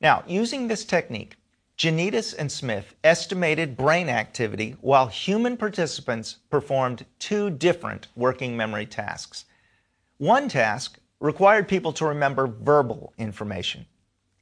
Now, 0.00 0.24
using 0.26 0.68
this 0.68 0.84
technique, 0.84 1.36
Jonides 1.76 2.34
and 2.34 2.52
Smith 2.52 2.94
estimated 3.02 3.76
brain 3.76 4.08
activity 4.08 4.76
while 4.80 5.06
human 5.06 5.56
participants 5.56 6.36
performed 6.50 7.06
two 7.18 7.50
different 7.50 8.08
working 8.14 8.56
memory 8.56 8.84
tasks. 8.84 9.46
One 10.18 10.48
task 10.48 10.98
required 11.20 11.68
people 11.68 11.92
to 11.94 12.06
remember 12.06 12.46
verbal 12.46 13.14
information, 13.16 13.86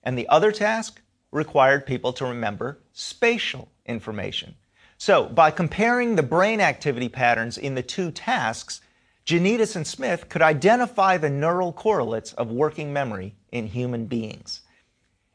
and 0.03 0.19
the 0.19 0.29
other 0.29 0.51
task 0.51 1.01
required 1.33 1.87
people 1.87 2.13
to 2.15 2.27
remember 2.27 2.79
spatial 2.93 3.69
information. 3.87 4.55
So, 4.99 5.27
by 5.27 5.51
comparing 5.51 6.17
the 6.17 6.23
brain 6.23 6.61
activity 6.61 7.09
patterns 7.09 7.57
in 7.57 7.75
the 7.75 7.83
two 7.83 8.11
tasks, 8.11 8.81
Jonides 9.25 9.77
and 9.77 9.87
Smith 9.87 10.29
could 10.29 10.43
identify 10.43 11.17
the 11.17 11.31
neural 11.31 11.73
correlates 11.73 12.33
of 12.35 12.51
working 12.51 12.93
memory 12.93 13.37
in 13.53 13.69
human 13.69 14.07
beings. 14.07 14.63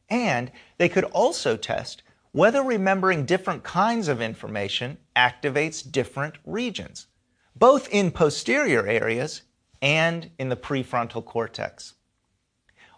And 0.09 0.51
they 0.77 0.89
could 0.89 1.05
also 1.05 1.57
test 1.57 2.03
whether 2.31 2.61
remembering 2.61 3.25
different 3.25 3.63
kinds 3.63 4.09
of 4.09 4.21
information 4.21 4.97
activates 5.15 5.89
different 5.89 6.35
regions, 6.45 7.07
both 7.55 7.87
in 7.89 8.11
posterior 8.11 8.85
areas 8.85 9.43
and 9.81 10.29
in 10.37 10.49
the 10.49 10.57
prefrontal 10.57 11.23
cortex. 11.23 11.93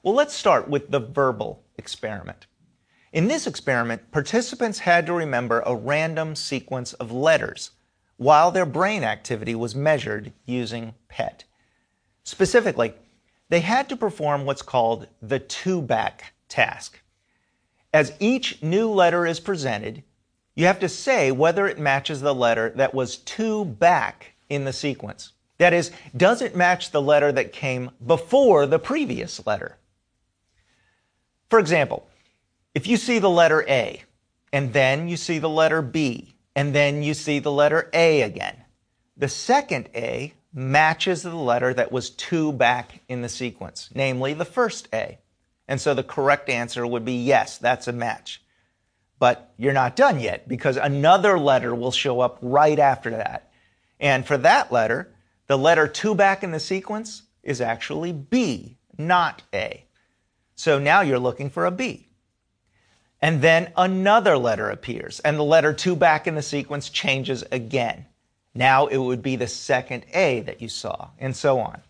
Well, 0.02 0.16
let's 0.16 0.34
start 0.34 0.68
with 0.68 0.90
the 0.90 1.00
verbal 1.00 1.64
experiment. 1.78 2.47
In 3.18 3.28
this 3.28 3.48
experiment, 3.48 4.12
participants 4.12 4.78
had 4.78 5.08
to 5.08 5.14
remember 5.14 5.62
a 5.62 5.76
random 5.76 6.36
sequence 6.36 6.94
of 6.94 7.12
letters 7.12 7.72
while 8.18 8.52
their 8.52 8.64
brain 8.64 9.04
activity 9.04 9.56
was 9.56 9.74
measured 9.74 10.34
using 10.46 10.94
PET. 11.08 11.44
Specifically, 12.24 12.94
they 13.50 13.62
had 13.62 13.90
to 13.90 13.98
perform 13.98 14.46
what's 14.46 14.62
called 14.62 15.08
the 15.20 15.40
two 15.40 15.82
back 15.82 16.36
task. 16.48 17.00
As 17.92 18.14
each 18.20 18.62
new 18.62 18.88
letter 18.88 19.26
is 19.26 19.40
presented, 19.40 20.04
you 20.54 20.68
have 20.68 20.80
to 20.82 20.88
say 20.88 21.32
whether 21.32 21.66
it 21.66 21.80
matches 21.80 22.22
the 22.22 22.36
letter 22.36 22.70
that 22.76 22.94
was 22.94 23.18
two 23.18 23.66
back 23.66 24.34
in 24.48 24.64
the 24.64 24.74
sequence. 24.74 25.32
That 25.58 25.74
is, 25.74 25.92
does 26.16 26.44
it 26.44 26.56
match 26.56 26.92
the 26.92 27.02
letter 27.02 27.32
that 27.32 27.52
came 27.52 27.90
before 28.06 28.68
the 28.68 28.78
previous 28.78 29.44
letter? 29.48 29.80
For 31.50 31.58
example, 31.58 32.07
if 32.78 32.86
you 32.86 32.96
see 32.96 33.18
the 33.18 33.28
letter 33.28 33.66
A, 33.68 34.04
and 34.54 34.72
then 34.72 35.08
you 35.08 35.18
see 35.18 35.40
the 35.40 35.50
letter 35.50 35.82
B, 35.82 36.36
and 36.56 36.76
then 36.76 37.02
you 37.02 37.16
see 37.16 37.40
the 37.40 37.52
letter 37.52 37.90
A 37.92 38.22
again, 38.22 38.56
the 39.18 39.30
second 39.30 39.90
A 39.96 40.36
matches 40.54 41.24
the 41.24 41.34
letter 41.34 41.74
that 41.74 41.92
was 41.92 42.12
two 42.12 42.54
back 42.54 43.02
in 43.10 43.24
the 43.24 43.30
sequence, 43.30 43.90
namely 43.96 44.36
the 44.36 44.46
first 44.46 44.90
A. 44.94 45.18
And 45.68 45.82
so 45.82 45.96
the 45.96 46.04
correct 46.04 46.50
answer 46.50 46.86
would 46.86 47.04
be 47.04 47.16
yes, 47.16 47.58
that's 47.58 47.88
a 47.88 47.92
match. 47.92 48.44
But 49.18 49.52
you're 49.58 49.74
not 49.74 49.96
done 49.96 50.20
yet 50.20 50.48
because 50.48 50.78
another 50.78 51.40
letter 51.40 51.74
will 51.74 51.92
show 51.92 52.20
up 52.20 52.38
right 52.44 52.78
after 52.78 53.10
that. 53.10 53.50
And 54.00 54.24
for 54.24 54.38
that 54.38 54.72
letter, 54.72 55.16
the 55.48 55.58
letter 55.58 55.88
two 55.88 56.14
back 56.14 56.44
in 56.44 56.52
the 56.52 56.60
sequence 56.60 57.24
is 57.42 57.60
actually 57.60 58.12
B, 58.12 58.78
not 59.00 59.42
A. 59.52 59.86
So 60.54 60.78
now 60.78 61.02
you're 61.02 61.18
looking 61.18 61.50
for 61.50 61.66
a 61.66 61.72
B. 61.72 62.07
And 63.22 63.42
then 63.42 63.72
another 63.76 64.38
letter 64.38 64.70
appears, 64.70 65.20
and 65.22 65.38
the 65.38 65.44
letter 65.44 65.74
two 65.74 65.96
back 65.96 66.28
in 66.28 66.36
the 66.36 66.42
sequence 66.42 66.90
changes 66.90 67.44
again. 67.52 68.06
Now 68.54 68.88
it 68.88 68.98
would 68.98 69.22
be 69.22 69.36
the 69.36 69.48
second 69.48 70.06
A 70.14 70.42
that 70.42 70.62
you 70.62 70.70
saw, 70.70 71.10
and 71.18 71.36
so 71.36 71.60
on. 71.60 71.82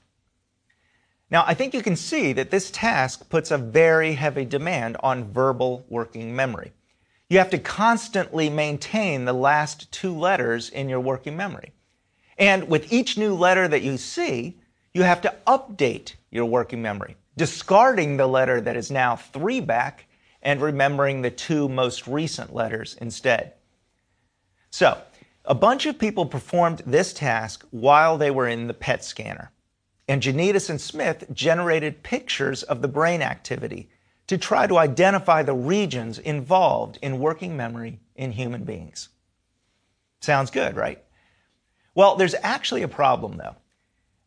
Now, 1.29 1.43
I 1.45 1.53
think 1.53 1.73
you 1.73 1.81
can 1.81 1.97
see 1.97 2.31
that 2.33 2.51
this 2.51 2.71
task 2.71 3.29
puts 3.29 3.51
a 3.51 3.57
very 3.57 4.13
heavy 4.13 4.45
demand 4.45 4.95
on 5.01 5.31
verbal 5.33 5.85
working 5.89 6.33
memory. 6.33 6.71
You 7.29 7.39
have 7.39 7.49
to 7.49 7.57
constantly 7.57 8.49
maintain 8.49 9.25
the 9.25 9.33
last 9.33 9.91
two 9.91 10.17
letters 10.17 10.69
in 10.69 10.87
your 10.87 11.01
working 11.01 11.35
memory. 11.35 11.73
And 12.37 12.69
with 12.69 12.93
each 12.93 13.17
new 13.17 13.35
letter 13.35 13.67
that 13.67 13.81
you 13.81 13.97
see, 13.97 14.57
you 14.93 15.03
have 15.03 15.21
to 15.21 15.35
update 15.45 16.13
your 16.31 16.45
working 16.45 16.81
memory, 16.81 17.17
discarding 17.35 18.15
the 18.15 18.27
letter 18.27 18.61
that 18.61 18.77
is 18.77 18.89
now 18.89 19.17
three 19.17 19.59
back 19.59 20.06
and 20.41 20.61
remembering 20.61 21.21
the 21.21 21.31
two 21.31 21.67
most 21.67 22.07
recent 22.07 22.53
letters 22.53 22.95
instead. 23.01 23.53
So, 24.69 25.01
a 25.45 25.55
bunch 25.55 25.85
of 25.85 25.97
people 25.97 26.25
performed 26.25 26.83
this 26.85 27.13
task 27.13 27.65
while 27.71 28.17
they 28.17 28.31
were 28.31 28.47
in 28.47 28.67
the 28.67 28.73
PET 28.73 29.03
scanner 29.03 29.51
and 30.07 30.21
Jonides 30.21 30.69
and 30.69 30.79
Smith 30.79 31.25
generated 31.33 32.03
pictures 32.03 32.63
of 32.63 32.81
the 32.81 32.87
brain 32.87 33.21
activity 33.21 33.89
to 34.27 34.37
try 34.37 34.67
to 34.67 34.77
identify 34.77 35.43
the 35.43 35.53
regions 35.53 36.19
involved 36.19 36.97
in 37.01 37.19
working 37.19 37.57
memory 37.57 37.99
in 38.15 38.31
human 38.31 38.63
beings. 38.63 39.09
Sounds 40.21 40.51
good, 40.51 40.75
right? 40.75 41.03
Well, 41.93 42.15
there's 42.15 42.35
actually 42.41 42.83
a 42.83 42.87
problem 42.87 43.37
though. 43.37 43.55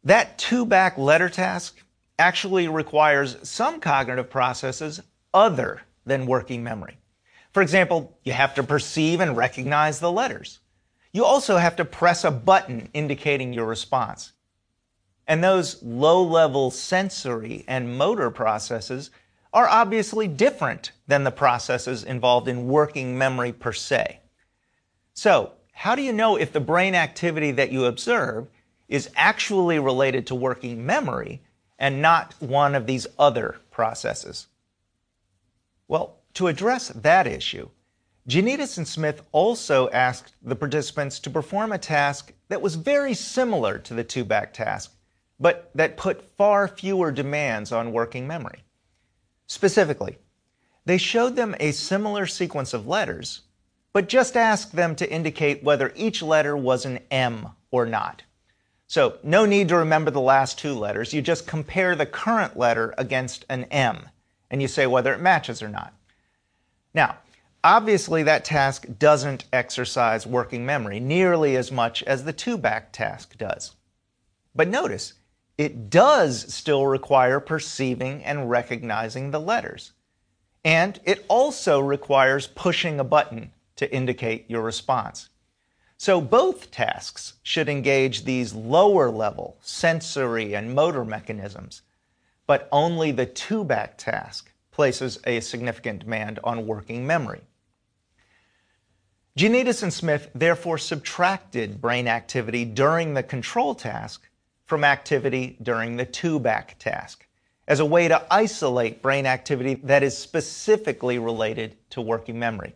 That 0.05 0.39
two 0.39 0.65
back 0.65 0.99
letter 0.99 1.29
task 1.29 1.79
actually 2.19 2.69
requires 2.69 3.37
some 3.49 3.81
cognitive 3.81 4.31
processes 4.31 5.01
other 5.33 5.83
than 6.05 6.27
working 6.27 6.63
memory. 6.63 6.99
For 7.53 7.63
example, 7.63 8.19
you 8.23 8.33
have 8.33 8.55
to 8.55 8.63
perceive 8.63 9.21
and 9.21 9.37
recognize 9.37 9.99
the 9.99 10.13
letters. 10.13 10.61
You 11.13 11.25
also 11.25 11.57
have 11.57 11.77
to 11.77 11.85
press 11.85 12.25
a 12.25 12.31
button 12.31 12.89
indicating 12.95 13.53
your 13.53 13.67
response. 13.67 14.33
And 15.27 15.43
those 15.43 15.83
low 15.83 16.23
level 16.23 16.71
sensory 16.71 17.65
and 17.67 17.97
motor 17.97 18.31
processes 18.31 19.11
are 19.53 19.69
obviously 19.69 20.29
different 20.29 20.93
than 21.09 21.25
the 21.25 21.31
processes 21.31 22.05
involved 22.05 22.47
in 22.47 22.69
working 22.69 23.19
memory 23.19 23.53
per 23.53 23.73
se. 23.73 24.21
So, 25.13 25.53
how 25.73 25.95
do 25.95 26.03
you 26.03 26.13
know 26.13 26.37
if 26.37 26.53
the 26.53 26.61
brain 26.61 26.95
activity 26.95 27.51
that 27.53 27.73
you 27.73 27.87
observe 27.87 28.49
is 28.89 29.11
actually 29.17 29.79
related 29.79 30.27
to 30.27 30.35
working 30.35 30.85
memory 30.85 31.41
and 31.79 32.03
not 32.03 32.35
one 32.39 32.75
of 32.75 32.87
these 32.87 33.07
other 33.19 33.57
processes? 33.71 34.47
Well, 35.91 36.21
to 36.35 36.47
address 36.47 36.87
that 36.91 37.27
issue, 37.27 37.69
Jonides 38.29 38.79
and 38.79 38.87
Smith 38.87 39.23
also 39.33 39.91
asked 39.91 40.37
the 40.41 40.55
participants 40.55 41.19
to 41.19 41.31
perform 41.31 41.73
a 41.73 41.79
task 41.79 42.33
that 42.49 42.63
was 42.63 42.77
very 42.77 43.13
similar 43.13 43.77
to 43.81 43.95
the 43.95 44.05
two 44.05 44.25
back 44.25 44.55
task, 44.55 44.95
but 45.41 45.73
that 45.75 45.97
put 45.97 46.23
far 46.37 46.69
fewer 46.69 47.11
demands 47.11 47.73
on 47.73 47.91
working 47.91 48.29
memory. 48.29 48.63
Specifically, 49.49 50.19
they 50.85 50.97
showed 50.97 51.35
them 51.35 51.57
a 51.59 51.73
similar 51.73 52.25
sequence 52.25 52.73
of 52.73 52.87
letters, 52.87 53.41
but 53.93 54.09
just 54.09 54.37
asked 54.37 54.77
them 54.77 54.95
to 54.95 55.13
indicate 55.13 55.65
whether 55.65 55.93
each 55.97 56.23
letter 56.23 56.57
was 56.57 56.85
an 56.85 57.01
M 57.11 57.49
or 57.73 57.85
not. 57.85 58.23
So, 58.87 59.19
no 59.25 59.45
need 59.45 59.67
to 59.71 59.77
remember 59.79 60.13
the 60.13 60.21
last 60.21 60.57
two 60.57 60.75
letters. 60.75 61.13
You 61.13 61.21
just 61.21 61.49
compare 61.49 61.97
the 61.97 62.07
current 62.07 62.57
letter 62.57 62.95
against 62.97 63.45
an 63.49 63.65
M, 63.73 64.09
and 64.51 64.61
you 64.61 64.69
say 64.69 64.87
whether 64.87 65.13
it 65.13 65.21
matches 65.21 65.63
or 65.63 65.69
not. 65.69 65.95
Now, 66.95 67.19
obviously, 67.63 68.23
that 68.25 68.45
task 68.45 68.87
doesn't 68.99 69.45
exercise 69.53 70.27
working 70.27 70.67
memory 70.67 71.01
nearly 71.01 71.57
as 71.57 71.71
much 71.71 72.03
as 72.03 72.25
the 72.25 72.33
two 72.33 72.59
back 72.59 72.93
task 72.93 73.37
does. 73.39 73.77
But 74.55 74.69
notice, 74.69 75.15
it 75.57 75.91
does 75.91 76.53
still 76.53 76.87
require 76.87 77.39
perceiving 77.39 78.25
and 78.25 78.51
recognizing 78.51 79.31
the 79.31 79.41
letters. 79.41 79.93
And 80.65 80.99
it 81.05 81.25
also 81.29 81.81
requires 81.81 82.47
pushing 82.47 82.99
a 82.99 83.05
button 83.05 83.53
to 83.77 83.95
indicate 83.95 84.51
your 84.51 84.63
response. 84.63 85.29
So 85.97 86.21
both 86.21 86.71
tasks 86.71 87.35
should 87.43 87.69
engage 87.69 88.25
these 88.25 88.55
lower 88.55 89.11
level 89.11 89.59
sensory 89.61 90.55
and 90.55 90.75
motor 90.75 91.05
mechanisms, 91.05 91.83
but 92.51 92.69
only 92.73 93.13
the 93.13 93.27
two 93.27 93.63
back 93.63 93.97
task 93.97 94.51
places 94.73 95.21
a 95.25 95.39
significant 95.39 96.01
demand 96.01 96.41
on 96.43 96.67
working 96.67 97.07
memory. 97.07 97.43
Jonides 99.37 99.85
and 99.85 99.93
Smith 99.93 100.29
therefore 100.35 100.77
subtracted 100.77 101.81
brain 101.81 102.09
activity 102.09 102.65
during 102.65 103.15
the 103.15 103.23
control 103.23 103.73
task 103.73 104.29
from 104.65 104.83
activity 104.83 105.59
during 105.63 105.97
the 105.97 106.05
two 106.05 106.41
back 106.41 106.77
task, 106.81 107.25
as 107.69 107.79
a 107.79 107.85
way 107.85 108.09
to 108.09 108.27
isolate 108.33 109.01
brain 109.01 109.27
activity 109.27 109.75
that 109.85 110.03
is 110.03 110.19
specifically 110.19 111.21
related 111.21 111.77
to 111.91 112.01
working 112.01 112.41
memory. 112.41 112.75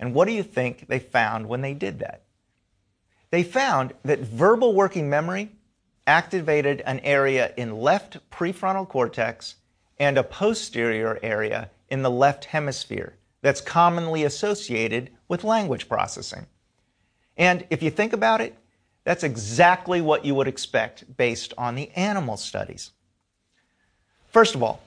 And 0.00 0.12
what 0.12 0.26
do 0.26 0.32
you 0.32 0.42
think 0.42 0.88
they 0.88 0.98
found 0.98 1.48
when 1.48 1.60
they 1.60 1.74
did 1.74 2.00
that? 2.00 2.24
They 3.30 3.44
found 3.44 3.94
that 4.02 4.22
verbal 4.22 4.74
working 4.74 5.08
memory 5.08 5.52
activated 6.06 6.80
an 6.82 7.00
area 7.00 7.52
in 7.56 7.76
left 7.76 8.18
prefrontal 8.30 8.88
cortex 8.88 9.56
and 9.98 10.18
a 10.18 10.22
posterior 10.22 11.18
area 11.22 11.70
in 11.88 12.02
the 12.02 12.10
left 12.10 12.46
hemisphere 12.46 13.16
that's 13.42 13.60
commonly 13.60 14.24
associated 14.24 15.10
with 15.28 15.44
language 15.44 15.88
processing. 15.88 16.46
And 17.36 17.66
if 17.70 17.82
you 17.82 17.90
think 17.90 18.12
about 18.12 18.40
it, 18.40 18.56
that's 19.04 19.22
exactly 19.22 20.00
what 20.00 20.24
you 20.24 20.34
would 20.34 20.48
expect 20.48 21.16
based 21.16 21.54
on 21.56 21.74
the 21.74 21.90
animal 21.90 22.36
studies. 22.36 22.90
First 24.28 24.54
of 24.54 24.62
all, 24.62 24.82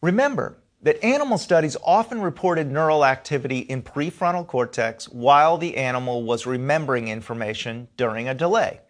remember 0.00 0.56
that 0.82 1.02
animal 1.02 1.38
studies 1.38 1.76
often 1.82 2.20
reported 2.20 2.70
neural 2.70 3.04
activity 3.04 3.60
in 3.60 3.82
prefrontal 3.82 4.46
cortex 4.46 5.08
while 5.08 5.56
the 5.56 5.76
animal 5.76 6.24
was 6.24 6.46
remembering 6.46 7.08
information 7.08 7.88
during 7.96 8.28
a 8.28 8.34
delay. 8.34 8.80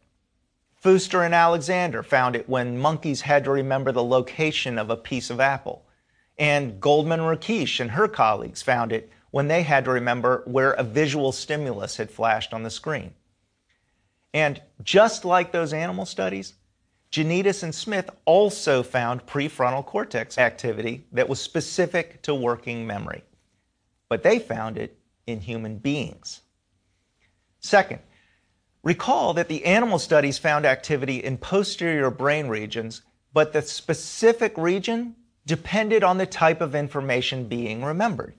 Fuster 0.84 1.24
and 1.24 1.34
Alexander 1.34 2.02
found 2.02 2.36
it 2.36 2.46
when 2.46 2.78
monkeys 2.78 3.22
had 3.22 3.44
to 3.44 3.50
remember 3.50 3.90
the 3.90 4.04
location 4.04 4.78
of 4.78 4.90
a 4.90 4.96
piece 4.98 5.30
of 5.30 5.40
apple. 5.40 5.86
And 6.38 6.78
Goldman 6.78 7.20
Rakic 7.20 7.80
and 7.80 7.92
her 7.92 8.06
colleagues 8.06 8.60
found 8.60 8.92
it 8.92 9.10
when 9.30 9.48
they 9.48 9.62
had 9.62 9.86
to 9.86 9.90
remember 9.90 10.42
where 10.44 10.72
a 10.72 10.82
visual 10.82 11.32
stimulus 11.32 11.96
had 11.96 12.10
flashed 12.10 12.52
on 12.52 12.64
the 12.64 12.70
screen. 12.70 13.14
And 14.34 14.60
just 14.82 15.24
like 15.24 15.52
those 15.52 15.72
animal 15.72 16.04
studies, 16.04 16.52
Jonides 17.10 17.62
and 17.62 17.74
Smith 17.74 18.10
also 18.26 18.82
found 18.82 19.24
prefrontal 19.24 19.86
cortex 19.86 20.36
activity 20.36 21.06
that 21.12 21.30
was 21.30 21.40
specific 21.40 22.20
to 22.22 22.34
working 22.34 22.86
memory, 22.86 23.24
but 24.10 24.22
they 24.22 24.38
found 24.38 24.76
it 24.76 24.98
in 25.26 25.40
human 25.40 25.78
beings. 25.78 26.42
Second, 27.60 28.00
recall 28.84 29.32
that 29.34 29.48
the 29.48 29.64
animal 29.64 29.98
studies 29.98 30.38
found 30.38 30.66
activity 30.66 31.16
in 31.16 31.38
posterior 31.38 32.10
brain 32.10 32.46
regions, 32.46 33.02
but 33.32 33.52
the 33.52 33.62
specific 33.62 34.56
region 34.56 35.16
depended 35.46 36.04
on 36.04 36.18
the 36.18 36.26
type 36.26 36.60
of 36.60 36.74
information 36.74 37.48
being 37.48 37.82
remembered. 37.82 38.34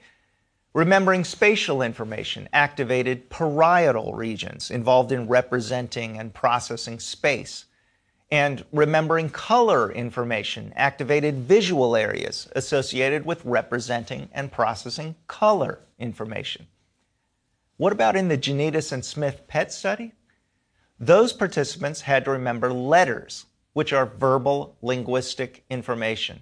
Remembering 0.73 1.23
spatial 1.23 1.81
information 1.81 2.47
activated 2.53 3.29
parietal 3.29 4.13
regions 4.13 4.69
involved 4.69 5.11
in 5.11 5.27
representing 5.27 6.19
and 6.19 6.33
processing 6.33 6.99
space 6.99 7.65
and 8.31 8.65
remembering 8.71 9.29
color 9.29 9.91
information 9.91 10.73
activated 10.75 11.35
visual 11.35 11.95
areas 11.95 12.49
associated 12.55 13.25
with 13.25 13.45
representing 13.45 14.29
and 14.33 14.51
processing 14.51 15.15
color 15.27 15.79
information. 15.99 16.67
What 17.77 17.93
about 17.93 18.15
in 18.15 18.27
the 18.27 18.37
Jonides 18.37 18.91
and 18.91 19.05
Smith 19.05 19.47
PET 19.47 19.71
study? 19.71 20.13
Those 20.99 21.33
participants 21.33 22.01
had 22.01 22.25
to 22.25 22.31
remember 22.31 22.71
letters, 22.71 23.45
which 23.73 23.91
are 23.91 24.05
verbal 24.05 24.77
linguistic 24.81 25.65
information. 25.69 26.41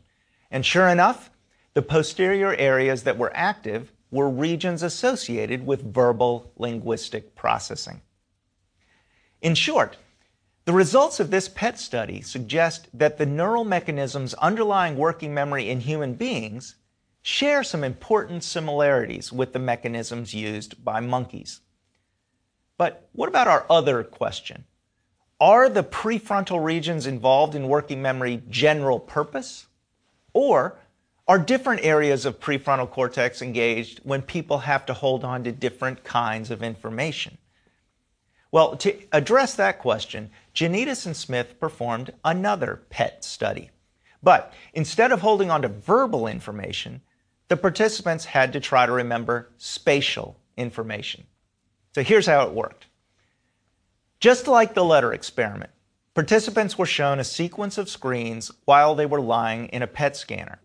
And 0.52 0.66
sure 0.66 0.88
enough, 0.88 1.32
the 1.74 1.82
posterior 1.82 2.54
areas 2.54 3.04
that 3.04 3.18
were 3.18 3.32
active 3.34 3.92
were 4.12 4.30
regions 4.30 4.84
associated 4.84 5.66
with 5.66 5.94
verbal 5.94 6.52
linguistic 6.56 7.34
processing. 7.34 8.02
In 9.42 9.56
short, 9.56 9.98
the 10.66 10.74
results 10.74 11.20
of 11.20 11.32
this 11.32 11.50
PET 11.50 11.80
study 11.80 12.22
suggest 12.22 12.88
that 12.94 13.18
the 13.18 13.26
neural 13.26 13.66
mechanisms 13.66 14.36
underlying 14.36 14.96
working 14.96 15.34
memory 15.34 15.70
in 15.70 15.82
human 15.82 16.14
beings 16.14 16.76
share 17.24 17.64
some 17.64 17.84
important 17.84 18.44
similarities 18.44 19.34
with 19.34 19.52
the 19.52 19.60
mechanisms 19.60 20.34
used 20.34 20.84
by 20.86 21.00
monkeys. 21.00 21.62
But 22.84 23.08
what 23.14 23.30
about 23.30 23.48
our 23.48 23.66
other 23.70 24.04
question? 24.04 24.66
Are 25.40 25.70
the 25.70 25.86
prefrontal 25.86 26.62
regions 26.62 27.08
involved 27.08 27.56
in 27.56 27.70
working 27.70 28.02
memory 28.02 28.44
general 28.50 29.00
purpose? 29.00 29.68
Or 30.34 30.78
are 31.26 31.40
different 31.40 31.86
areas 31.86 32.26
of 32.26 32.42
prefrontal 32.42 32.92
cortex 32.92 33.42
engaged 33.42 34.02
when 34.04 34.22
people 34.22 34.58
have 34.58 34.86
to 34.88 34.94
hold 34.94 35.24
on 35.24 35.46
to 35.46 35.54
different 35.54 36.04
kinds 36.04 36.52
of 36.52 36.62
information? 36.62 37.38
Well, 38.52 38.76
to 38.76 38.94
address 39.14 39.56
that 39.56 39.80
question, 39.80 40.30
Jonides 40.54 41.06
and 41.06 41.16
Smith 41.16 41.62
performed 41.62 42.12
another 42.26 42.82
PET 42.90 43.24
study. 43.24 43.70
But 44.22 44.52
instead 44.74 45.14
of 45.14 45.22
holding 45.22 45.50
on 45.50 45.62
to 45.62 45.70
verbal 45.70 46.28
information, 46.28 47.00
the 47.48 47.56
participants 47.56 48.26
had 48.26 48.52
to 48.52 48.60
try 48.60 48.86
to 48.86 48.92
remember 48.92 49.52
spatial 49.58 50.38
information. 50.58 51.28
So 51.94 52.04
here's 52.04 52.26
how 52.26 52.48
it 52.48 52.54
worked. 52.54 52.88
Just 54.20 54.48
like 54.48 54.74
the 54.74 54.84
letter 54.84 55.14
experiment, 55.14 55.70
participants 56.14 56.78
were 56.78 56.86
shown 56.86 57.20
a 57.20 57.24
sequence 57.24 57.78
of 57.78 57.90
screens 57.90 58.52
while 58.66 58.96
they 58.96 59.06
were 59.06 59.22
lying 59.22 59.68
in 59.68 59.82
a 59.82 59.88
PET 59.88 60.16
scanner. 60.16 60.60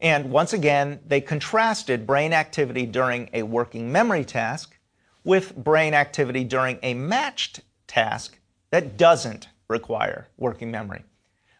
And 0.00 0.30
once 0.30 0.52
again, 0.52 0.98
they 1.06 1.20
contrasted 1.20 2.06
brain 2.06 2.32
activity 2.32 2.86
during 2.86 3.30
a 3.32 3.44
working 3.44 3.92
memory 3.92 4.24
task 4.24 4.76
with 5.22 5.54
brain 5.54 5.94
activity 5.94 6.42
during 6.42 6.78
a 6.82 6.94
matched 6.94 7.60
task 7.86 8.38
that 8.70 8.96
doesn't 8.96 9.48
require 9.68 10.26
working 10.36 10.72
memory. 10.72 11.04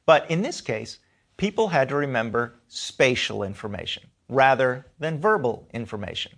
But 0.04 0.28
in 0.28 0.42
this 0.42 0.60
case, 0.60 0.98
people 1.36 1.68
had 1.68 1.88
to 1.90 1.94
remember 1.94 2.54
spatial 2.66 3.44
information 3.44 4.04
rather 4.28 4.86
than 4.98 5.20
verbal 5.20 5.68
information. 5.72 6.32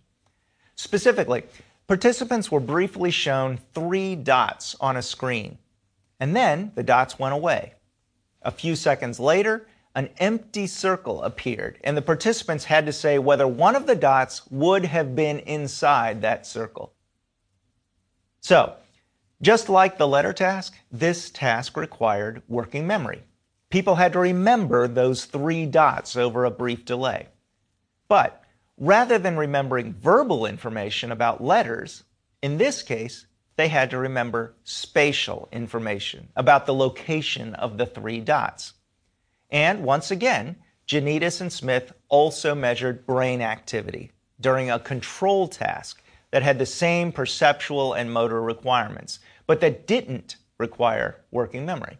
Specifically, 0.75 1.44
participants 1.87 2.51
were 2.51 2.61
briefly 2.61 3.11
shown 3.11 3.59
three 3.75 4.16
dots 4.16 4.77
on 4.81 4.97
a 4.97 5.03
screen, 5.03 5.59
and 6.18 6.35
then 6.35 6.73
the 6.75 6.83
dots 6.83 7.18
went 7.18 7.35
away. 7.35 7.75
A 8.42 8.51
few 8.51 8.77
seconds 8.77 9.18
later, 9.18 9.66
an 9.94 10.11
empty 10.18 10.66
circle 10.66 11.23
appeared, 11.23 11.79
and 11.85 11.97
the 11.97 12.03
participants 12.03 12.64
had 12.64 12.87
to 12.87 12.92
say 12.92 13.18
whether 13.18 13.47
one 13.47 13.77
of 13.77 13.87
the 13.87 13.94
dots 13.94 14.42
would 14.51 14.85
have 14.85 15.14
been 15.14 15.38
inside 15.40 16.23
that 16.23 16.47
circle. 16.47 16.92
So, 18.40 18.75
just 19.40 19.68
like 19.68 19.99
the 19.99 20.09
letter 20.09 20.33
task, 20.33 20.75
this 20.90 21.31
task 21.31 21.77
required 21.77 22.42
working 22.49 22.87
memory. 22.87 23.23
People 23.70 23.94
had 23.94 24.12
to 24.12 24.18
remember 24.18 24.87
those 24.87 25.25
three 25.25 25.66
dots 25.66 26.16
over 26.16 26.44
a 26.44 26.51
brief 26.51 26.85
delay. 26.85 27.29
But 28.09 28.43
rather 28.79 29.19
than 29.19 29.37
remembering 29.37 29.95
verbal 29.95 30.47
information 30.47 31.13
about 31.13 31.43
letters, 31.43 32.05
in 32.43 32.59
this 32.59 32.83
case, 32.83 33.27
they 33.57 33.69
had 33.69 33.91
to 33.91 33.99
remember 33.99 34.55
spatial 34.65 35.49
information 35.53 36.29
about 36.37 36.67
the 36.67 36.75
location 36.75 37.55
of 37.55 37.79
the 37.79 37.87
three 37.87 38.21
dots. 38.21 38.73
And 39.51 39.85
once 39.85 40.11
again, 40.11 40.57
Jonides 40.87 41.41
and 41.41 41.53
Smith 41.53 41.93
also 42.09 42.55
measured 42.55 43.07
brain 43.07 43.41
activity 43.41 44.11
during 44.41 44.71
a 44.71 44.79
control 44.79 45.49
task 45.49 46.03
that 46.33 46.43
had 46.43 46.59
the 46.59 46.67
same 46.67 47.13
perceptual 47.13 47.95
and 47.95 48.13
motor 48.13 48.43
requirements, 48.43 49.21
but 49.47 49.61
that 49.61 49.87
didn't 49.87 50.37
require 50.59 51.23
working 51.31 51.65
memory. 51.65 51.99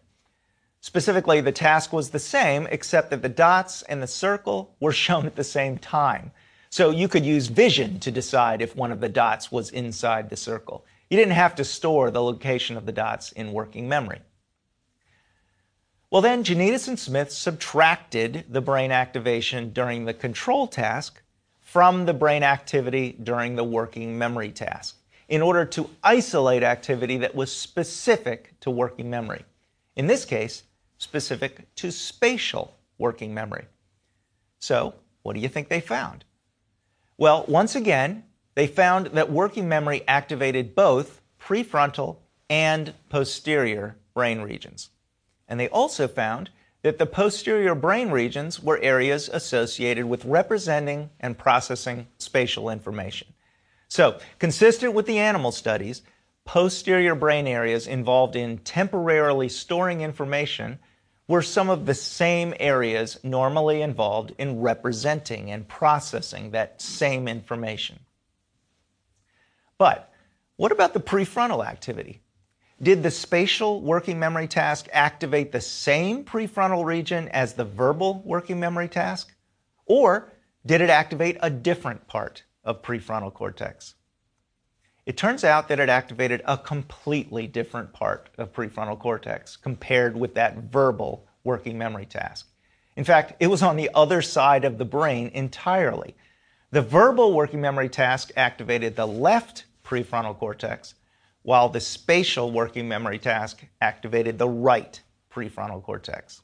Specifically, 0.81 1.41
the 1.41 1.51
task 1.51 1.93
was 1.93 2.09
the 2.09 2.19
same, 2.19 2.67
except 2.69 3.09
that 3.09 3.21
the 3.21 3.29
dots 3.29 3.81
and 3.83 4.03
the 4.03 4.07
circle 4.07 4.75
were 4.79 4.91
shown 4.91 5.25
at 5.25 5.35
the 5.35 5.43
same 5.43 5.77
time. 5.77 6.31
So 6.75 6.89
you 6.89 7.07
could 7.07 7.25
use 7.25 7.47
vision 7.47 8.01
to 8.01 8.11
decide 8.11 8.61
if 8.61 8.75
one 8.75 8.91
of 8.91 8.99
the 8.99 9.07
dots 9.07 9.49
was 9.49 9.69
inside 9.69 10.29
the 10.29 10.35
circle. 10.35 10.83
You 11.09 11.15
didn't 11.15 11.31
have 11.31 11.55
to 11.55 11.63
store 11.63 12.11
the 12.11 12.21
location 12.21 12.75
of 12.75 12.85
the 12.85 12.91
dots 12.91 13.31
in 13.31 13.53
working 13.53 13.87
memory. 13.87 14.19
Well, 16.11 16.21
then, 16.21 16.43
Jonides 16.43 16.89
and 16.89 16.99
Smith 16.99 17.31
subtracted 17.31 18.43
the 18.49 18.59
brain 18.59 18.91
activation 18.91 19.71
during 19.71 20.03
the 20.03 20.13
control 20.13 20.67
task 20.67 21.21
from 21.61 22.05
the 22.05 22.13
brain 22.13 22.43
activity 22.43 23.15
during 23.23 23.55
the 23.55 23.63
working 23.63 24.17
memory 24.17 24.51
task 24.51 24.97
in 25.29 25.41
order 25.41 25.63
to 25.63 25.89
isolate 26.03 26.61
activity 26.61 27.15
that 27.19 27.35
was 27.35 27.55
specific 27.55 28.51
to 28.59 28.69
working 28.69 29.09
memory. 29.09 29.45
In 29.95 30.07
this 30.07 30.25
case, 30.25 30.63
specific 30.97 31.73
to 31.75 31.89
spatial 31.89 32.75
working 32.97 33.33
memory. 33.33 33.63
So, 34.59 34.93
what 35.23 35.35
do 35.35 35.39
you 35.39 35.47
think 35.47 35.69
they 35.69 35.79
found? 35.79 36.25
Well, 37.17 37.45
once 37.47 37.75
again, 37.75 38.23
they 38.55 38.67
found 38.67 39.07
that 39.07 39.31
working 39.31 39.69
memory 39.69 40.03
activated 40.07 40.75
both 40.75 41.21
prefrontal 41.39 42.17
and 42.49 42.93
posterior 43.09 43.95
brain 44.13 44.41
regions. 44.41 44.89
And 45.47 45.59
they 45.59 45.69
also 45.69 46.07
found 46.07 46.49
that 46.81 46.99
the 46.99 47.05
posterior 47.05 47.73
brain 47.73 48.11
regions 48.11 48.61
were 48.61 48.79
areas 48.79 49.29
associated 49.29 50.05
with 50.05 50.25
representing 50.25 51.09
and 51.19 51.37
processing 51.37 52.07
spatial 52.17 52.69
information. 52.69 53.27
So, 53.87 54.19
consistent 54.39 54.93
with 54.93 55.05
the 55.05 55.19
animal 55.19 55.51
studies, 55.51 56.01
posterior 56.43 57.15
brain 57.15 57.47
areas 57.47 57.87
involved 57.87 58.35
in 58.35 58.59
temporarily 58.59 59.49
storing 59.49 60.01
information 60.01 60.79
were 61.27 61.41
some 61.41 61.69
of 61.69 61.85
the 61.85 61.93
same 61.93 62.53
areas 62.59 63.19
normally 63.23 63.81
involved 63.81 64.33
in 64.37 64.61
representing 64.61 65.49
and 65.49 65.67
processing 65.67 66.51
that 66.51 66.81
same 66.81 67.27
information. 67.27 67.99
But 69.77 70.11
what 70.55 70.71
about 70.71 70.93
the 70.93 70.99
prefrontal 70.99 71.65
activity? 71.65 72.21
Did 72.81 73.03
the 73.03 73.11
spatial 73.11 73.81
working 73.81 74.19
memory 74.19 74.47
task 74.47 74.87
activate 74.91 75.51
the 75.51 75.61
same 75.61 76.23
prefrontal 76.23 76.85
region 76.85 77.29
as 77.29 77.53
the 77.53 77.65
verbal 77.65 78.21
working 78.25 78.59
memory 78.59 78.89
task? 78.89 79.33
Or 79.85 80.31
did 80.65 80.81
it 80.81 80.89
activate 80.89 81.37
a 81.41 81.49
different 81.49 82.07
part 82.07 82.43
of 82.63 82.81
prefrontal 82.81 83.33
cortex? 83.33 83.95
It 85.05 85.17
turns 85.17 85.43
out 85.43 85.67
that 85.67 85.79
it 85.79 85.87
activated 85.87 86.41
a 86.45 86.57
completely 86.57 87.45
different 87.45 87.93
part 87.93 88.29
of 88.39 88.51
prefrontal 88.51 88.97
cortex 88.97 89.55
compared 89.55 90.17
with 90.17 90.33
that 90.33 90.57
verbal 90.57 91.27
working 91.43 91.77
memory 91.77 92.07
task. 92.07 92.47
In 92.95 93.03
fact, 93.03 93.33
it 93.39 93.47
was 93.47 93.61
on 93.61 93.75
the 93.75 93.91
other 93.93 94.23
side 94.23 94.65
of 94.65 94.79
the 94.79 94.85
brain 94.85 95.29
entirely. 95.33 96.15
The 96.71 96.81
verbal 96.81 97.33
working 97.33 97.61
memory 97.61 97.89
task 97.89 98.31
activated 98.35 98.95
the 98.95 99.05
left 99.05 99.65
prefrontal 99.83 100.37
cortex, 100.37 100.95
while 101.43 101.69
the 101.69 101.79
spatial 101.79 102.51
working 102.51 102.87
memory 102.87 103.19
task 103.19 103.63
activated 103.81 104.39
the 104.39 104.49
right 104.49 104.99
prefrontal 105.31 105.83
cortex. 105.83 106.41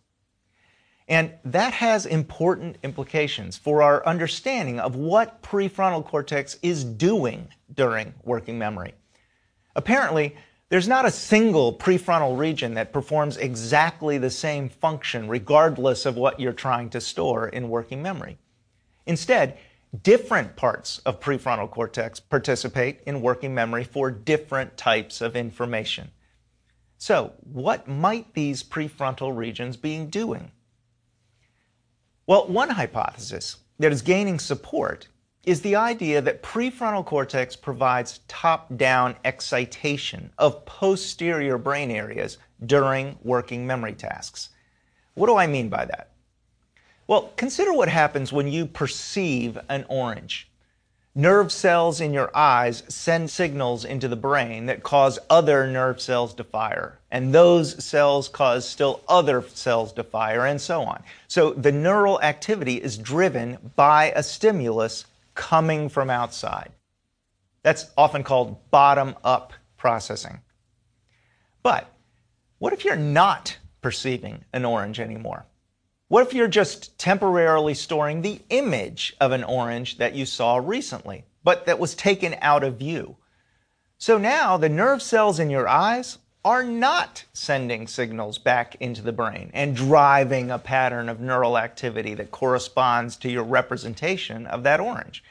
And 1.12 1.34
that 1.44 1.74
has 1.74 2.06
important 2.06 2.78
implications 2.84 3.58
for 3.58 3.82
our 3.82 4.04
understanding 4.06 4.80
of 4.80 4.96
what 4.96 5.42
prefrontal 5.44 6.06
cortex 6.06 6.58
is 6.64 6.86
doing 6.86 7.50
during 7.74 8.14
working 8.24 8.58
memory. 8.58 8.94
Apparently, 9.76 10.38
there's 10.70 10.88
not 10.88 11.06
a 11.06 11.12
single 11.12 11.74
prefrontal 11.74 12.38
region 12.38 12.76
that 12.76 12.94
performs 12.94 13.36
exactly 13.36 14.18
the 14.20 14.30
same 14.30 14.70
function 14.70 15.28
regardless 15.28 16.06
of 16.06 16.16
what 16.16 16.40
you're 16.40 16.54
trying 16.54 16.90
to 16.92 17.02
store 17.02 17.50
in 17.50 17.68
working 17.68 18.02
memory. 18.02 18.38
Instead, 19.06 19.58
different 20.04 20.56
parts 20.56 21.00
of 21.00 21.20
prefrontal 21.20 21.70
cortex 21.70 22.22
participate 22.22 23.02
in 23.06 23.22
working 23.22 23.54
memory 23.54 23.84
for 23.84 24.12
different 24.12 24.78
types 24.78 25.20
of 25.20 25.36
information. 25.36 26.12
So, 26.98 27.34
what 27.44 27.86
might 27.86 28.34
these 28.34 28.64
prefrontal 28.64 29.36
regions 29.36 29.76
be 29.76 30.06
doing? 30.06 30.52
Well, 32.32 32.48
one 32.48 32.70
hypothesis 32.70 33.58
that 33.80 33.92
is 33.92 34.02
gaining 34.02 34.40
support 34.40 35.10
is 35.44 35.60
the 35.60 35.76
idea 35.76 36.22
that 36.22 36.42
prefrontal 36.42 37.06
cortex 37.06 37.58
provides 37.58 38.22
top 38.30 38.78
down 38.78 39.18
excitation 39.26 40.32
of 40.38 40.64
posterior 40.64 41.58
brain 41.58 41.92
areas 41.92 42.38
during 42.66 43.20
working 43.22 43.68
memory 43.68 43.96
tasks. 43.96 44.48
What 45.16 45.28
do 45.28 45.36
I 45.36 45.46
mean 45.46 45.68
by 45.68 45.84
that? 45.84 46.12
Well, 47.06 47.34
consider 47.36 47.74
what 47.74 47.90
happens 47.90 48.32
when 48.32 48.48
you 48.48 48.66
perceive 48.66 49.58
an 49.68 49.86
orange. 49.90 50.50
Nerve 51.14 51.52
cells 51.52 52.00
in 52.00 52.14
your 52.14 52.32
eyes 52.34 52.84
send 52.88 53.30
signals 53.30 53.84
into 53.84 54.08
the 54.08 54.16
brain 54.16 54.68
that 54.68 54.82
cause 54.82 55.20
other 55.30 55.68
nerve 55.68 56.00
cells 56.00 56.34
to 56.36 56.46
fire, 56.46 57.00
and 57.12 57.36
those 57.36 57.84
cells 57.84 58.30
cause 58.30 58.68
still 58.68 59.02
other 59.10 59.44
cells 59.50 59.92
to 59.94 60.04
fire, 60.06 60.46
and 60.46 60.62
so 60.62 60.84
on. 60.84 61.04
So 61.28 61.52
the 61.52 61.74
neural 61.74 62.22
activity 62.22 62.82
is 62.82 62.98
driven 62.98 63.58
by 63.76 64.14
a 64.16 64.24
stimulus 64.24 65.04
coming 65.36 65.90
from 65.90 66.10
outside. 66.10 66.72
That's 67.62 67.92
often 67.98 68.24
called 68.24 68.72
bottom 68.72 69.16
up 69.22 69.52
processing. 69.76 70.40
But 71.62 71.94
what 72.60 72.72
if 72.72 72.86
you're 72.86 72.96
not 72.96 73.58
perceiving 73.82 74.46
an 74.54 74.64
orange 74.64 75.02
anymore? 75.02 75.46
What 76.12 76.28
if 76.28 76.34
you're 76.34 76.50
just 76.50 77.00
temporarily 77.00 77.74
storing 77.74 78.22
the 78.22 78.42
image 78.50 79.16
of 79.22 79.32
an 79.32 79.46
orange 79.46 79.98
that 79.98 80.14
you 80.14 80.26
saw 80.26 80.58
recently, 80.58 81.24
but 81.42 81.66
that 81.68 81.80
was 81.80 81.96
taken 81.96 82.36
out 82.42 82.66
of 82.66 82.78
view? 82.78 83.16
So 83.98 84.18
now 84.18 84.58
the 84.58 84.68
nerve 84.68 85.02
cells 85.02 85.40
in 85.40 85.50
your 85.50 85.70
eyes 85.70 86.18
are 86.44 86.66
not 86.66 87.24
sending 87.32 87.88
signals 87.88 88.40
back 88.40 88.76
into 88.82 89.02
the 89.02 89.14
brain 89.14 89.52
and 89.54 89.74
driving 89.74 90.52
a 90.52 90.60
pattern 90.60 91.08
of 91.08 91.22
neural 91.22 91.58
activity 91.58 92.14
that 92.16 92.30
corresponds 92.30 93.16
to 93.16 93.32
your 93.32 93.46
representation 93.46 94.46
of 94.48 94.64
that 94.64 94.82
orange. 94.82 95.24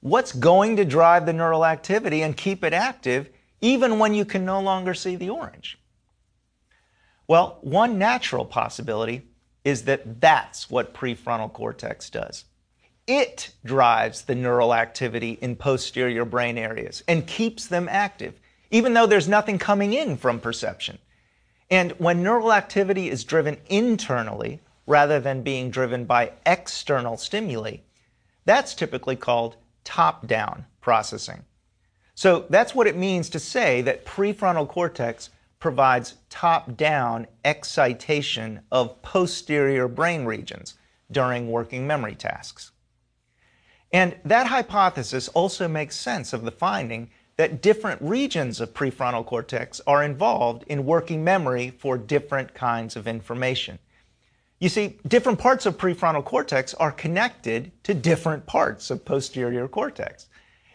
What's 0.00 0.32
going 0.32 0.74
to 0.74 0.84
drive 0.84 1.24
the 1.24 1.32
neural 1.32 1.64
activity 1.64 2.20
and 2.20 2.36
keep 2.36 2.64
it 2.64 2.72
active 2.72 3.30
even 3.60 4.00
when 4.00 4.12
you 4.12 4.24
can 4.24 4.44
no 4.44 4.60
longer 4.60 4.92
see 4.92 5.14
the 5.14 5.30
orange? 5.30 5.78
Well, 7.28 7.58
one 7.60 7.96
natural 7.96 8.44
possibility 8.44 9.28
is 9.64 9.84
that 9.84 10.20
that's 10.20 10.70
what 10.70 10.94
prefrontal 10.94 11.52
cortex 11.52 12.10
does. 12.10 12.44
It 13.06 13.50
drives 13.64 14.22
the 14.22 14.34
neural 14.34 14.74
activity 14.74 15.38
in 15.40 15.56
posterior 15.56 16.24
brain 16.24 16.56
areas 16.56 17.02
and 17.08 17.26
keeps 17.26 17.66
them 17.66 17.88
active, 17.90 18.38
even 18.70 18.94
though 18.94 19.06
there's 19.06 19.28
nothing 19.28 19.58
coming 19.58 19.92
in 19.92 20.16
from 20.16 20.40
perception. 20.40 20.98
And 21.70 21.92
when 21.92 22.22
neural 22.22 22.52
activity 22.52 23.10
is 23.10 23.24
driven 23.24 23.58
internally 23.66 24.60
rather 24.86 25.18
than 25.20 25.42
being 25.42 25.70
driven 25.70 26.04
by 26.04 26.32
external 26.46 27.16
stimuli, 27.16 27.78
that's 28.44 28.74
typically 28.74 29.16
called 29.16 29.56
top 29.82 30.26
down 30.26 30.66
processing. 30.80 31.44
So 32.14 32.46
that's 32.48 32.74
what 32.74 32.86
it 32.86 32.96
means 32.96 33.28
to 33.30 33.38
say 33.38 33.82
that 33.82 34.04
prefrontal 34.04 34.68
cortex 34.68 35.30
provides 35.58 36.16
top 36.28 36.76
down 36.76 37.26
excitation 37.44 38.60
of 38.70 39.00
posterior 39.02 39.88
brain 39.88 40.24
regions 40.24 40.74
during 41.10 41.50
working 41.50 41.86
memory 41.86 42.14
tasks. 42.14 42.72
And 43.92 44.16
that 44.24 44.48
hypothesis 44.48 45.28
also 45.28 45.68
makes 45.68 45.96
sense 45.96 46.32
of 46.32 46.42
the 46.42 46.50
finding 46.50 47.10
that 47.36 47.62
different 47.62 48.00
regions 48.02 48.60
of 48.60 48.74
prefrontal 48.74 49.24
cortex 49.24 49.80
are 49.86 50.04
involved 50.04 50.64
in 50.66 50.84
working 50.84 51.24
memory 51.24 51.70
for 51.78 51.98
different 51.98 52.54
kinds 52.54 52.96
of 52.96 53.06
information. 53.08 53.78
You 54.60 54.68
see, 54.68 54.98
different 55.06 55.38
parts 55.38 55.66
of 55.66 55.76
prefrontal 55.76 56.24
cortex 56.24 56.74
are 56.74 56.92
connected 56.92 57.72
to 57.84 57.94
different 57.94 58.46
parts 58.46 58.90
of 58.90 59.04
posterior 59.04 59.68
cortex. 59.68 60.28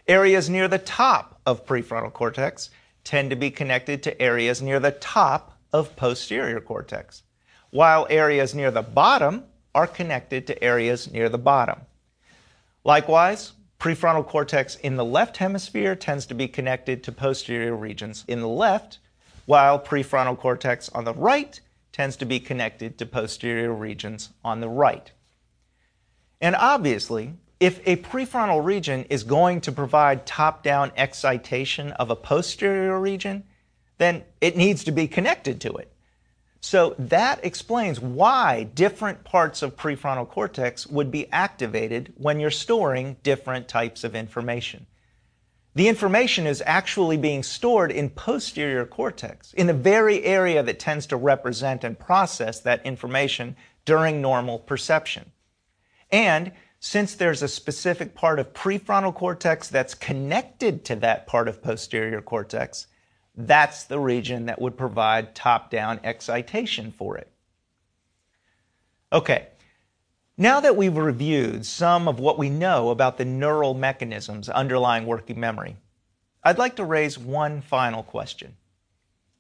Areas 0.07 0.49
near 0.49 0.67
the 0.67 0.79
top 0.79 1.39
of 1.45 1.65
prefrontal 1.65 2.11
cortex 2.11 2.69
tend 3.03 3.29
to 3.29 3.35
be 3.35 3.51
connected 3.51 4.03
to 4.03 4.21
areas 4.21 4.61
near 4.61 4.79
the 4.79 4.91
top 4.91 5.57
of 5.71 5.95
posterior 5.95 6.59
cortex, 6.59 7.23
while 7.69 8.07
areas 8.09 8.55
near 8.55 8.71
the 8.71 8.81
bottom 8.81 9.43
are 9.75 9.87
connected 9.87 10.47
to 10.47 10.63
areas 10.63 11.11
near 11.11 11.29
the 11.29 11.37
bottom. 11.37 11.79
Likewise, 12.83 13.53
prefrontal 13.79 14.25
cortex 14.25 14.75
in 14.77 14.95
the 14.95 15.05
left 15.05 15.37
hemisphere 15.37 15.95
tends 15.95 16.25
to 16.25 16.33
be 16.33 16.47
connected 16.47 17.03
to 17.03 17.11
posterior 17.11 17.75
regions 17.75 18.25
in 18.27 18.41
the 18.41 18.47
left, 18.47 18.99
while 19.45 19.79
prefrontal 19.79 20.37
cortex 20.37 20.89
on 20.89 21.05
the 21.05 21.13
right 21.13 21.59
tends 21.91 22.15
to 22.17 22.25
be 22.25 22.39
connected 22.39 22.97
to 22.97 23.05
posterior 23.05 23.73
regions 23.73 24.29
on 24.43 24.59
the 24.59 24.69
right. 24.69 25.11
And 26.41 26.55
obviously, 26.55 27.33
if 27.59 27.81
a 27.85 27.97
prefrontal 27.97 28.63
region 28.63 29.03
is 29.09 29.23
going 29.23 29.61
to 29.61 29.71
provide 29.71 30.25
top 30.25 30.63
down 30.63 30.91
excitation 30.95 31.91
of 31.93 32.09
a 32.09 32.15
posterior 32.15 32.99
region, 32.99 33.43
then 33.97 34.23
it 34.39 34.55
needs 34.55 34.83
to 34.85 34.91
be 34.91 35.07
connected 35.07 35.59
to 35.61 35.73
it. 35.73 35.91
So 36.61 36.95
that 36.99 37.43
explains 37.43 37.99
why 37.99 38.63
different 38.63 39.23
parts 39.23 39.61
of 39.61 39.77
prefrontal 39.77 40.27
cortex 40.27 40.87
would 40.87 41.11
be 41.11 41.31
activated 41.31 42.13
when 42.17 42.39
you're 42.39 42.51
storing 42.51 43.17
different 43.23 43.67
types 43.67 44.03
of 44.03 44.15
information. 44.15 44.85
The 45.75 45.87
information 45.87 46.47
is 46.47 46.63
actually 46.65 47.15
being 47.17 47.43
stored 47.43 47.91
in 47.91 48.09
posterior 48.09 48.85
cortex, 48.85 49.53
in 49.53 49.67
the 49.67 49.73
very 49.73 50.23
area 50.23 50.63
that 50.63 50.79
tends 50.79 51.05
to 51.07 51.15
represent 51.15 51.83
and 51.83 51.97
process 51.97 52.59
that 52.61 52.85
information 52.85 53.55
during 53.85 54.21
normal 54.21 54.59
perception. 54.59 55.31
And 56.11 56.51
since 56.79 57.15
there's 57.15 57.41
a 57.41 57.47
specific 57.47 58.15
part 58.15 58.39
of 58.39 58.53
prefrontal 58.53 59.13
cortex 59.13 59.67
that's 59.67 59.93
connected 59.93 60.85
to 60.85 60.95
that 60.95 61.27
part 61.27 61.47
of 61.47 61.61
posterior 61.61 62.21
cortex, 62.21 62.87
that's 63.35 63.83
the 63.83 63.99
region 63.99 64.45
that 64.45 64.61
would 64.61 64.77
provide 64.77 65.35
top 65.35 65.69
down 65.69 65.99
excitation 66.03 66.91
for 66.91 67.17
it. 67.17 67.31
Okay, 69.11 69.47
now 70.37 70.61
that 70.61 70.77
we've 70.77 70.95
reviewed 70.95 71.65
some 71.65 72.07
of 72.07 72.19
what 72.19 72.37
we 72.37 72.49
know 72.49 72.91
about 72.91 73.17
the 73.17 73.25
neural 73.25 73.73
mechanisms 73.73 74.47
underlying 74.47 75.05
working 75.05 75.39
memory, 75.39 75.75
I'd 76.43 76.57
like 76.57 76.77
to 76.77 76.85
raise 76.85 77.19
one 77.19 77.61
final 77.61 78.03
question. 78.03 78.55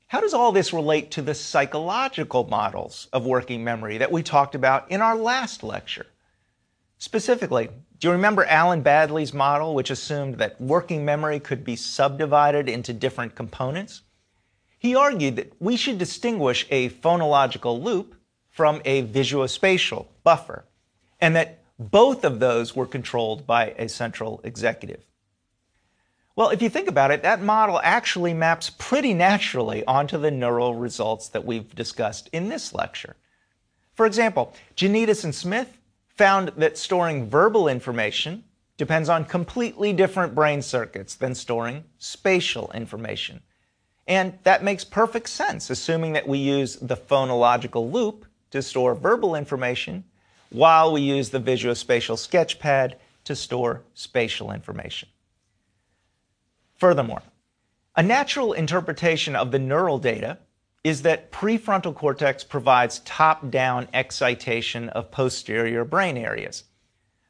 How 0.07 0.19
does 0.19 0.33
all 0.33 0.51
this 0.51 0.73
relate 0.73 1.11
to 1.11 1.21
the 1.21 1.35
psychological 1.35 2.45
models 2.45 3.07
of 3.13 3.25
working 3.25 3.63
memory 3.63 3.99
that 3.99 4.11
we 4.11 4.23
talked 4.23 4.55
about 4.55 4.91
in 4.91 5.01
our 5.01 5.15
last 5.15 5.63
lecture? 5.63 6.07
Specifically, 7.01 7.69
do 7.97 8.09
you 8.09 8.11
remember 8.11 8.43
Alan 8.43 8.83
Baddeley's 8.83 9.33
model, 9.33 9.73
which 9.73 9.89
assumed 9.89 10.35
that 10.35 10.59
working 10.59 11.05
memory 11.05 11.39
could 11.39 11.63
be 11.63 11.77
subdivided 11.77 12.67
into 12.67 12.93
different 12.93 13.35
components? 13.35 14.01
He 14.77 14.95
argued 14.95 15.37
that 15.37 15.53
we 15.61 15.77
should 15.77 15.97
distinguish 15.97 16.67
a 16.69 16.89
phonological 16.89 17.81
loop 17.81 18.15
from 18.49 18.81
a 18.83 19.03
visuospatial 19.03 20.07
buffer, 20.25 20.65
and 21.21 21.35
that 21.37 21.63
both 21.79 22.25
of 22.25 22.41
those 22.41 22.75
were 22.75 22.85
controlled 22.85 23.47
by 23.47 23.73
a 23.77 23.87
central 23.87 24.41
executive. 24.43 25.05
Well, 26.35 26.49
if 26.49 26.61
you 26.61 26.69
think 26.69 26.89
about 26.89 27.11
it, 27.11 27.23
that 27.23 27.41
model 27.41 27.79
actually 27.81 28.33
maps 28.33 28.69
pretty 28.77 29.13
naturally 29.13 29.85
onto 29.85 30.17
the 30.17 30.31
neural 30.31 30.75
results 30.75 31.29
that 31.29 31.45
we've 31.45 31.73
discussed 31.75 32.29
in 32.33 32.49
this 32.49 32.73
lecture. 32.73 33.15
For 33.93 34.05
example, 34.05 34.53
Jonides 34.75 35.23
and 35.23 35.35
Smith 35.35 35.78
found 36.19 36.49
that 36.57 36.77
storing 36.77 37.29
verbal 37.29 37.69
information 37.69 38.43
depends 38.75 39.07
on 39.07 39.23
completely 39.23 39.93
different 39.93 40.35
brain 40.35 40.61
circuits 40.61 41.15
than 41.15 41.33
storing 41.33 41.81
spatial 41.97 42.69
information. 42.73 43.39
And 44.05 44.37
that 44.43 44.61
makes 44.61 44.83
perfect 44.83 45.29
sense, 45.29 45.69
assuming 45.69 46.11
that 46.11 46.27
we 46.27 46.37
use 46.37 46.75
the 46.75 46.97
phonological 46.97 47.89
loop 47.89 48.25
to 48.51 48.61
store 48.61 48.95
verbal 48.95 49.33
information 49.33 50.03
while 50.49 50.91
we 50.91 50.99
use 50.99 51.29
the 51.29 51.39
visuospatial 51.39 52.17
sketchpad 52.17 52.95
to 53.23 53.33
store 53.33 53.83
spatial 53.93 54.51
information. 54.51 55.07
Furthermore, 56.75 57.21
a 57.95 58.03
natural 58.03 58.51
interpretation 58.51 59.37
of 59.37 59.51
the 59.51 59.59
neural 59.59 59.99
data 59.99 60.37
is 60.83 61.01
that 61.01 61.31
prefrontal 61.31 61.93
cortex 61.93 62.43
provides 62.43 62.99
top 62.99 63.49
down 63.49 63.87
excitation 63.93 64.89
of 64.89 65.11
posterior 65.11 65.83
brain 65.83 66.17
areas. 66.17 66.63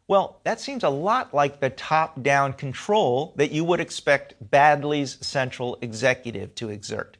Well, 0.07 0.39
that 0.43 0.59
seems 0.59 0.83
a 0.83 0.89
lot 0.89 1.33
like 1.33 1.59
the 1.59 1.69
top 1.69 2.21
down 2.21 2.53
control 2.53 3.33
that 3.37 3.51
you 3.51 3.63
would 3.63 3.79
expect 3.79 4.33
Baddeley's 4.51 5.23
central 5.25 5.77
executive 5.81 6.55
to 6.55 6.69
exert. 6.69 7.17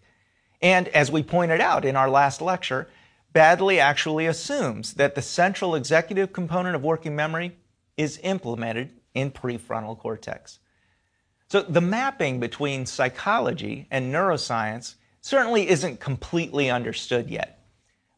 And 0.61 0.87
as 0.89 1.11
we 1.11 1.23
pointed 1.23 1.61
out 1.61 1.85
in 1.85 1.95
our 1.95 2.09
last 2.09 2.41
lecture, 2.41 2.87
Baddeley 3.33 3.77
actually 3.79 4.25
assumes 4.25 4.95
that 4.95 5.15
the 5.15 5.21
central 5.21 5.75
executive 5.75 6.33
component 6.33 6.75
of 6.75 6.83
working 6.83 7.15
memory 7.15 7.57
is 7.95 8.19
implemented 8.23 8.91
in 9.13 9.31
prefrontal 9.31 9.97
cortex. 9.97 10.59
So 11.47 11.61
the 11.61 11.81
mapping 11.81 12.39
between 12.39 12.85
psychology 12.85 13.87
and 13.91 14.13
neuroscience 14.13 14.95
certainly 15.21 15.67
isn't 15.69 15.99
completely 15.99 16.69
understood 16.69 17.29
yet. 17.29 17.59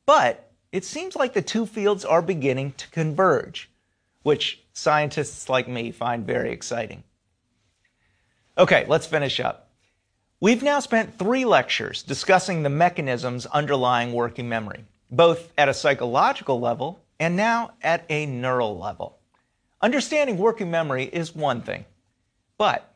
But 0.05 0.51
it 0.71 0.85
seems 0.85 1.15
like 1.15 1.33
the 1.33 1.41
two 1.41 1.65
fields 1.65 2.05
are 2.05 2.21
beginning 2.21 2.73
to 2.73 2.89
converge, 2.89 3.69
which 4.23 4.63
scientists 4.73 5.49
like 5.49 5.67
me 5.67 5.91
find 5.91 6.25
very 6.25 6.51
exciting. 6.51 7.03
Okay, 8.57 8.85
let's 8.87 9.07
finish 9.07 9.39
up. 9.39 9.69
We've 10.39 10.63
now 10.63 10.79
spent 10.79 11.17
three 11.17 11.45
lectures 11.45 12.03
discussing 12.03 12.63
the 12.63 12.69
mechanisms 12.69 13.45
underlying 13.45 14.13
working 14.13 14.49
memory, 14.49 14.85
both 15.09 15.51
at 15.57 15.69
a 15.69 15.73
psychological 15.73 16.59
level 16.59 17.03
and 17.19 17.35
now 17.35 17.71
at 17.81 18.05
a 18.09 18.25
neural 18.25 18.77
level. 18.79 19.19
Understanding 19.81 20.37
working 20.37 20.71
memory 20.71 21.05
is 21.05 21.35
one 21.35 21.61
thing, 21.61 21.85
but 22.57 22.93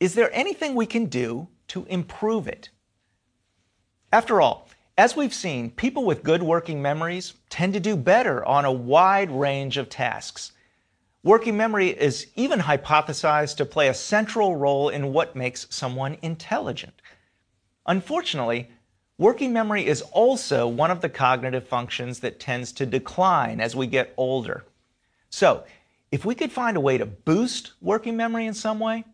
is 0.00 0.14
there 0.14 0.34
anything 0.34 0.74
we 0.74 0.86
can 0.86 1.06
do 1.06 1.48
to 1.68 1.84
improve 1.86 2.48
it? 2.48 2.70
After 4.16 4.40
all, 4.40 4.66
as 4.96 5.14
we've 5.14 5.34
seen, 5.34 5.68
people 5.68 6.06
with 6.06 6.22
good 6.22 6.42
working 6.42 6.80
memories 6.80 7.34
tend 7.50 7.74
to 7.74 7.80
do 7.80 7.98
better 7.98 8.42
on 8.46 8.64
a 8.64 8.72
wide 8.72 9.30
range 9.30 9.76
of 9.76 9.90
tasks. 9.90 10.52
Working 11.22 11.54
memory 11.54 11.90
is 11.90 12.28
even 12.34 12.60
hypothesized 12.60 13.58
to 13.58 13.66
play 13.66 13.88
a 13.88 13.92
central 13.92 14.56
role 14.56 14.88
in 14.88 15.12
what 15.12 15.36
makes 15.36 15.66
someone 15.68 16.16
intelligent. 16.22 16.94
Unfortunately, 17.84 18.70
working 19.18 19.52
memory 19.52 19.84
is 19.84 20.00
also 20.00 20.66
one 20.66 20.90
of 20.90 21.02
the 21.02 21.10
cognitive 21.10 21.68
functions 21.68 22.20
that 22.20 22.40
tends 22.40 22.72
to 22.72 22.86
decline 22.86 23.60
as 23.60 23.76
we 23.76 23.86
get 23.86 24.14
older. 24.16 24.64
So, 25.28 25.64
if 26.10 26.24
we 26.24 26.34
could 26.34 26.52
find 26.52 26.78
a 26.78 26.80
way 26.80 26.96
to 26.96 27.04
boost 27.04 27.72
working 27.82 28.16
memory 28.16 28.46
in 28.46 28.54
some 28.54 28.80
way, 28.80 29.04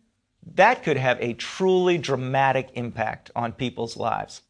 that 0.55 0.81
could 0.81 0.95
have 0.95 1.17
a 1.19 1.33
truly 1.33 1.97
dramatic 1.97 2.69
impact 2.75 3.31
on 3.35 3.51
people's 3.51 3.97
lives. 3.97 4.43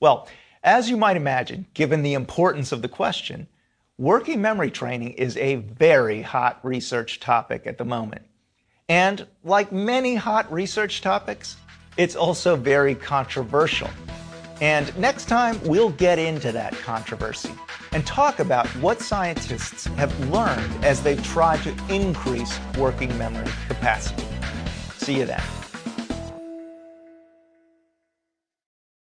Well, 0.00 0.28
as 0.62 0.90
you 0.90 0.96
might 0.96 1.16
imagine, 1.16 1.66
given 1.74 2.02
the 2.02 2.14
importance 2.14 2.72
of 2.72 2.82
the 2.82 2.88
question, 2.88 3.46
working 3.98 4.42
memory 4.42 4.70
training 4.70 5.12
is 5.12 5.36
a 5.36 5.56
very 5.56 6.22
hot 6.22 6.60
research 6.62 7.20
topic 7.20 7.66
at 7.66 7.78
the 7.78 7.84
moment. 7.84 8.22
And 8.88 9.26
like 9.42 9.72
many 9.72 10.14
hot 10.14 10.52
research 10.52 11.00
topics, 11.00 11.56
it's 11.96 12.14
also 12.14 12.56
very 12.56 12.94
controversial. 12.94 13.88
And 14.60 14.96
next 14.98 15.26
time, 15.26 15.60
we'll 15.64 15.90
get 15.90 16.18
into 16.18 16.52
that 16.52 16.72
controversy 16.74 17.52
and 17.92 18.06
talk 18.06 18.38
about 18.38 18.66
what 18.76 19.00
scientists 19.00 19.86
have 19.96 20.18
learned 20.30 20.84
as 20.84 21.02
they've 21.02 21.22
tried 21.24 21.62
to 21.62 21.74
increase 21.94 22.58
working 22.78 23.16
memory 23.18 23.50
capacity. 23.68 24.26
See 24.96 25.18
you 25.18 25.26
then. 25.26 25.42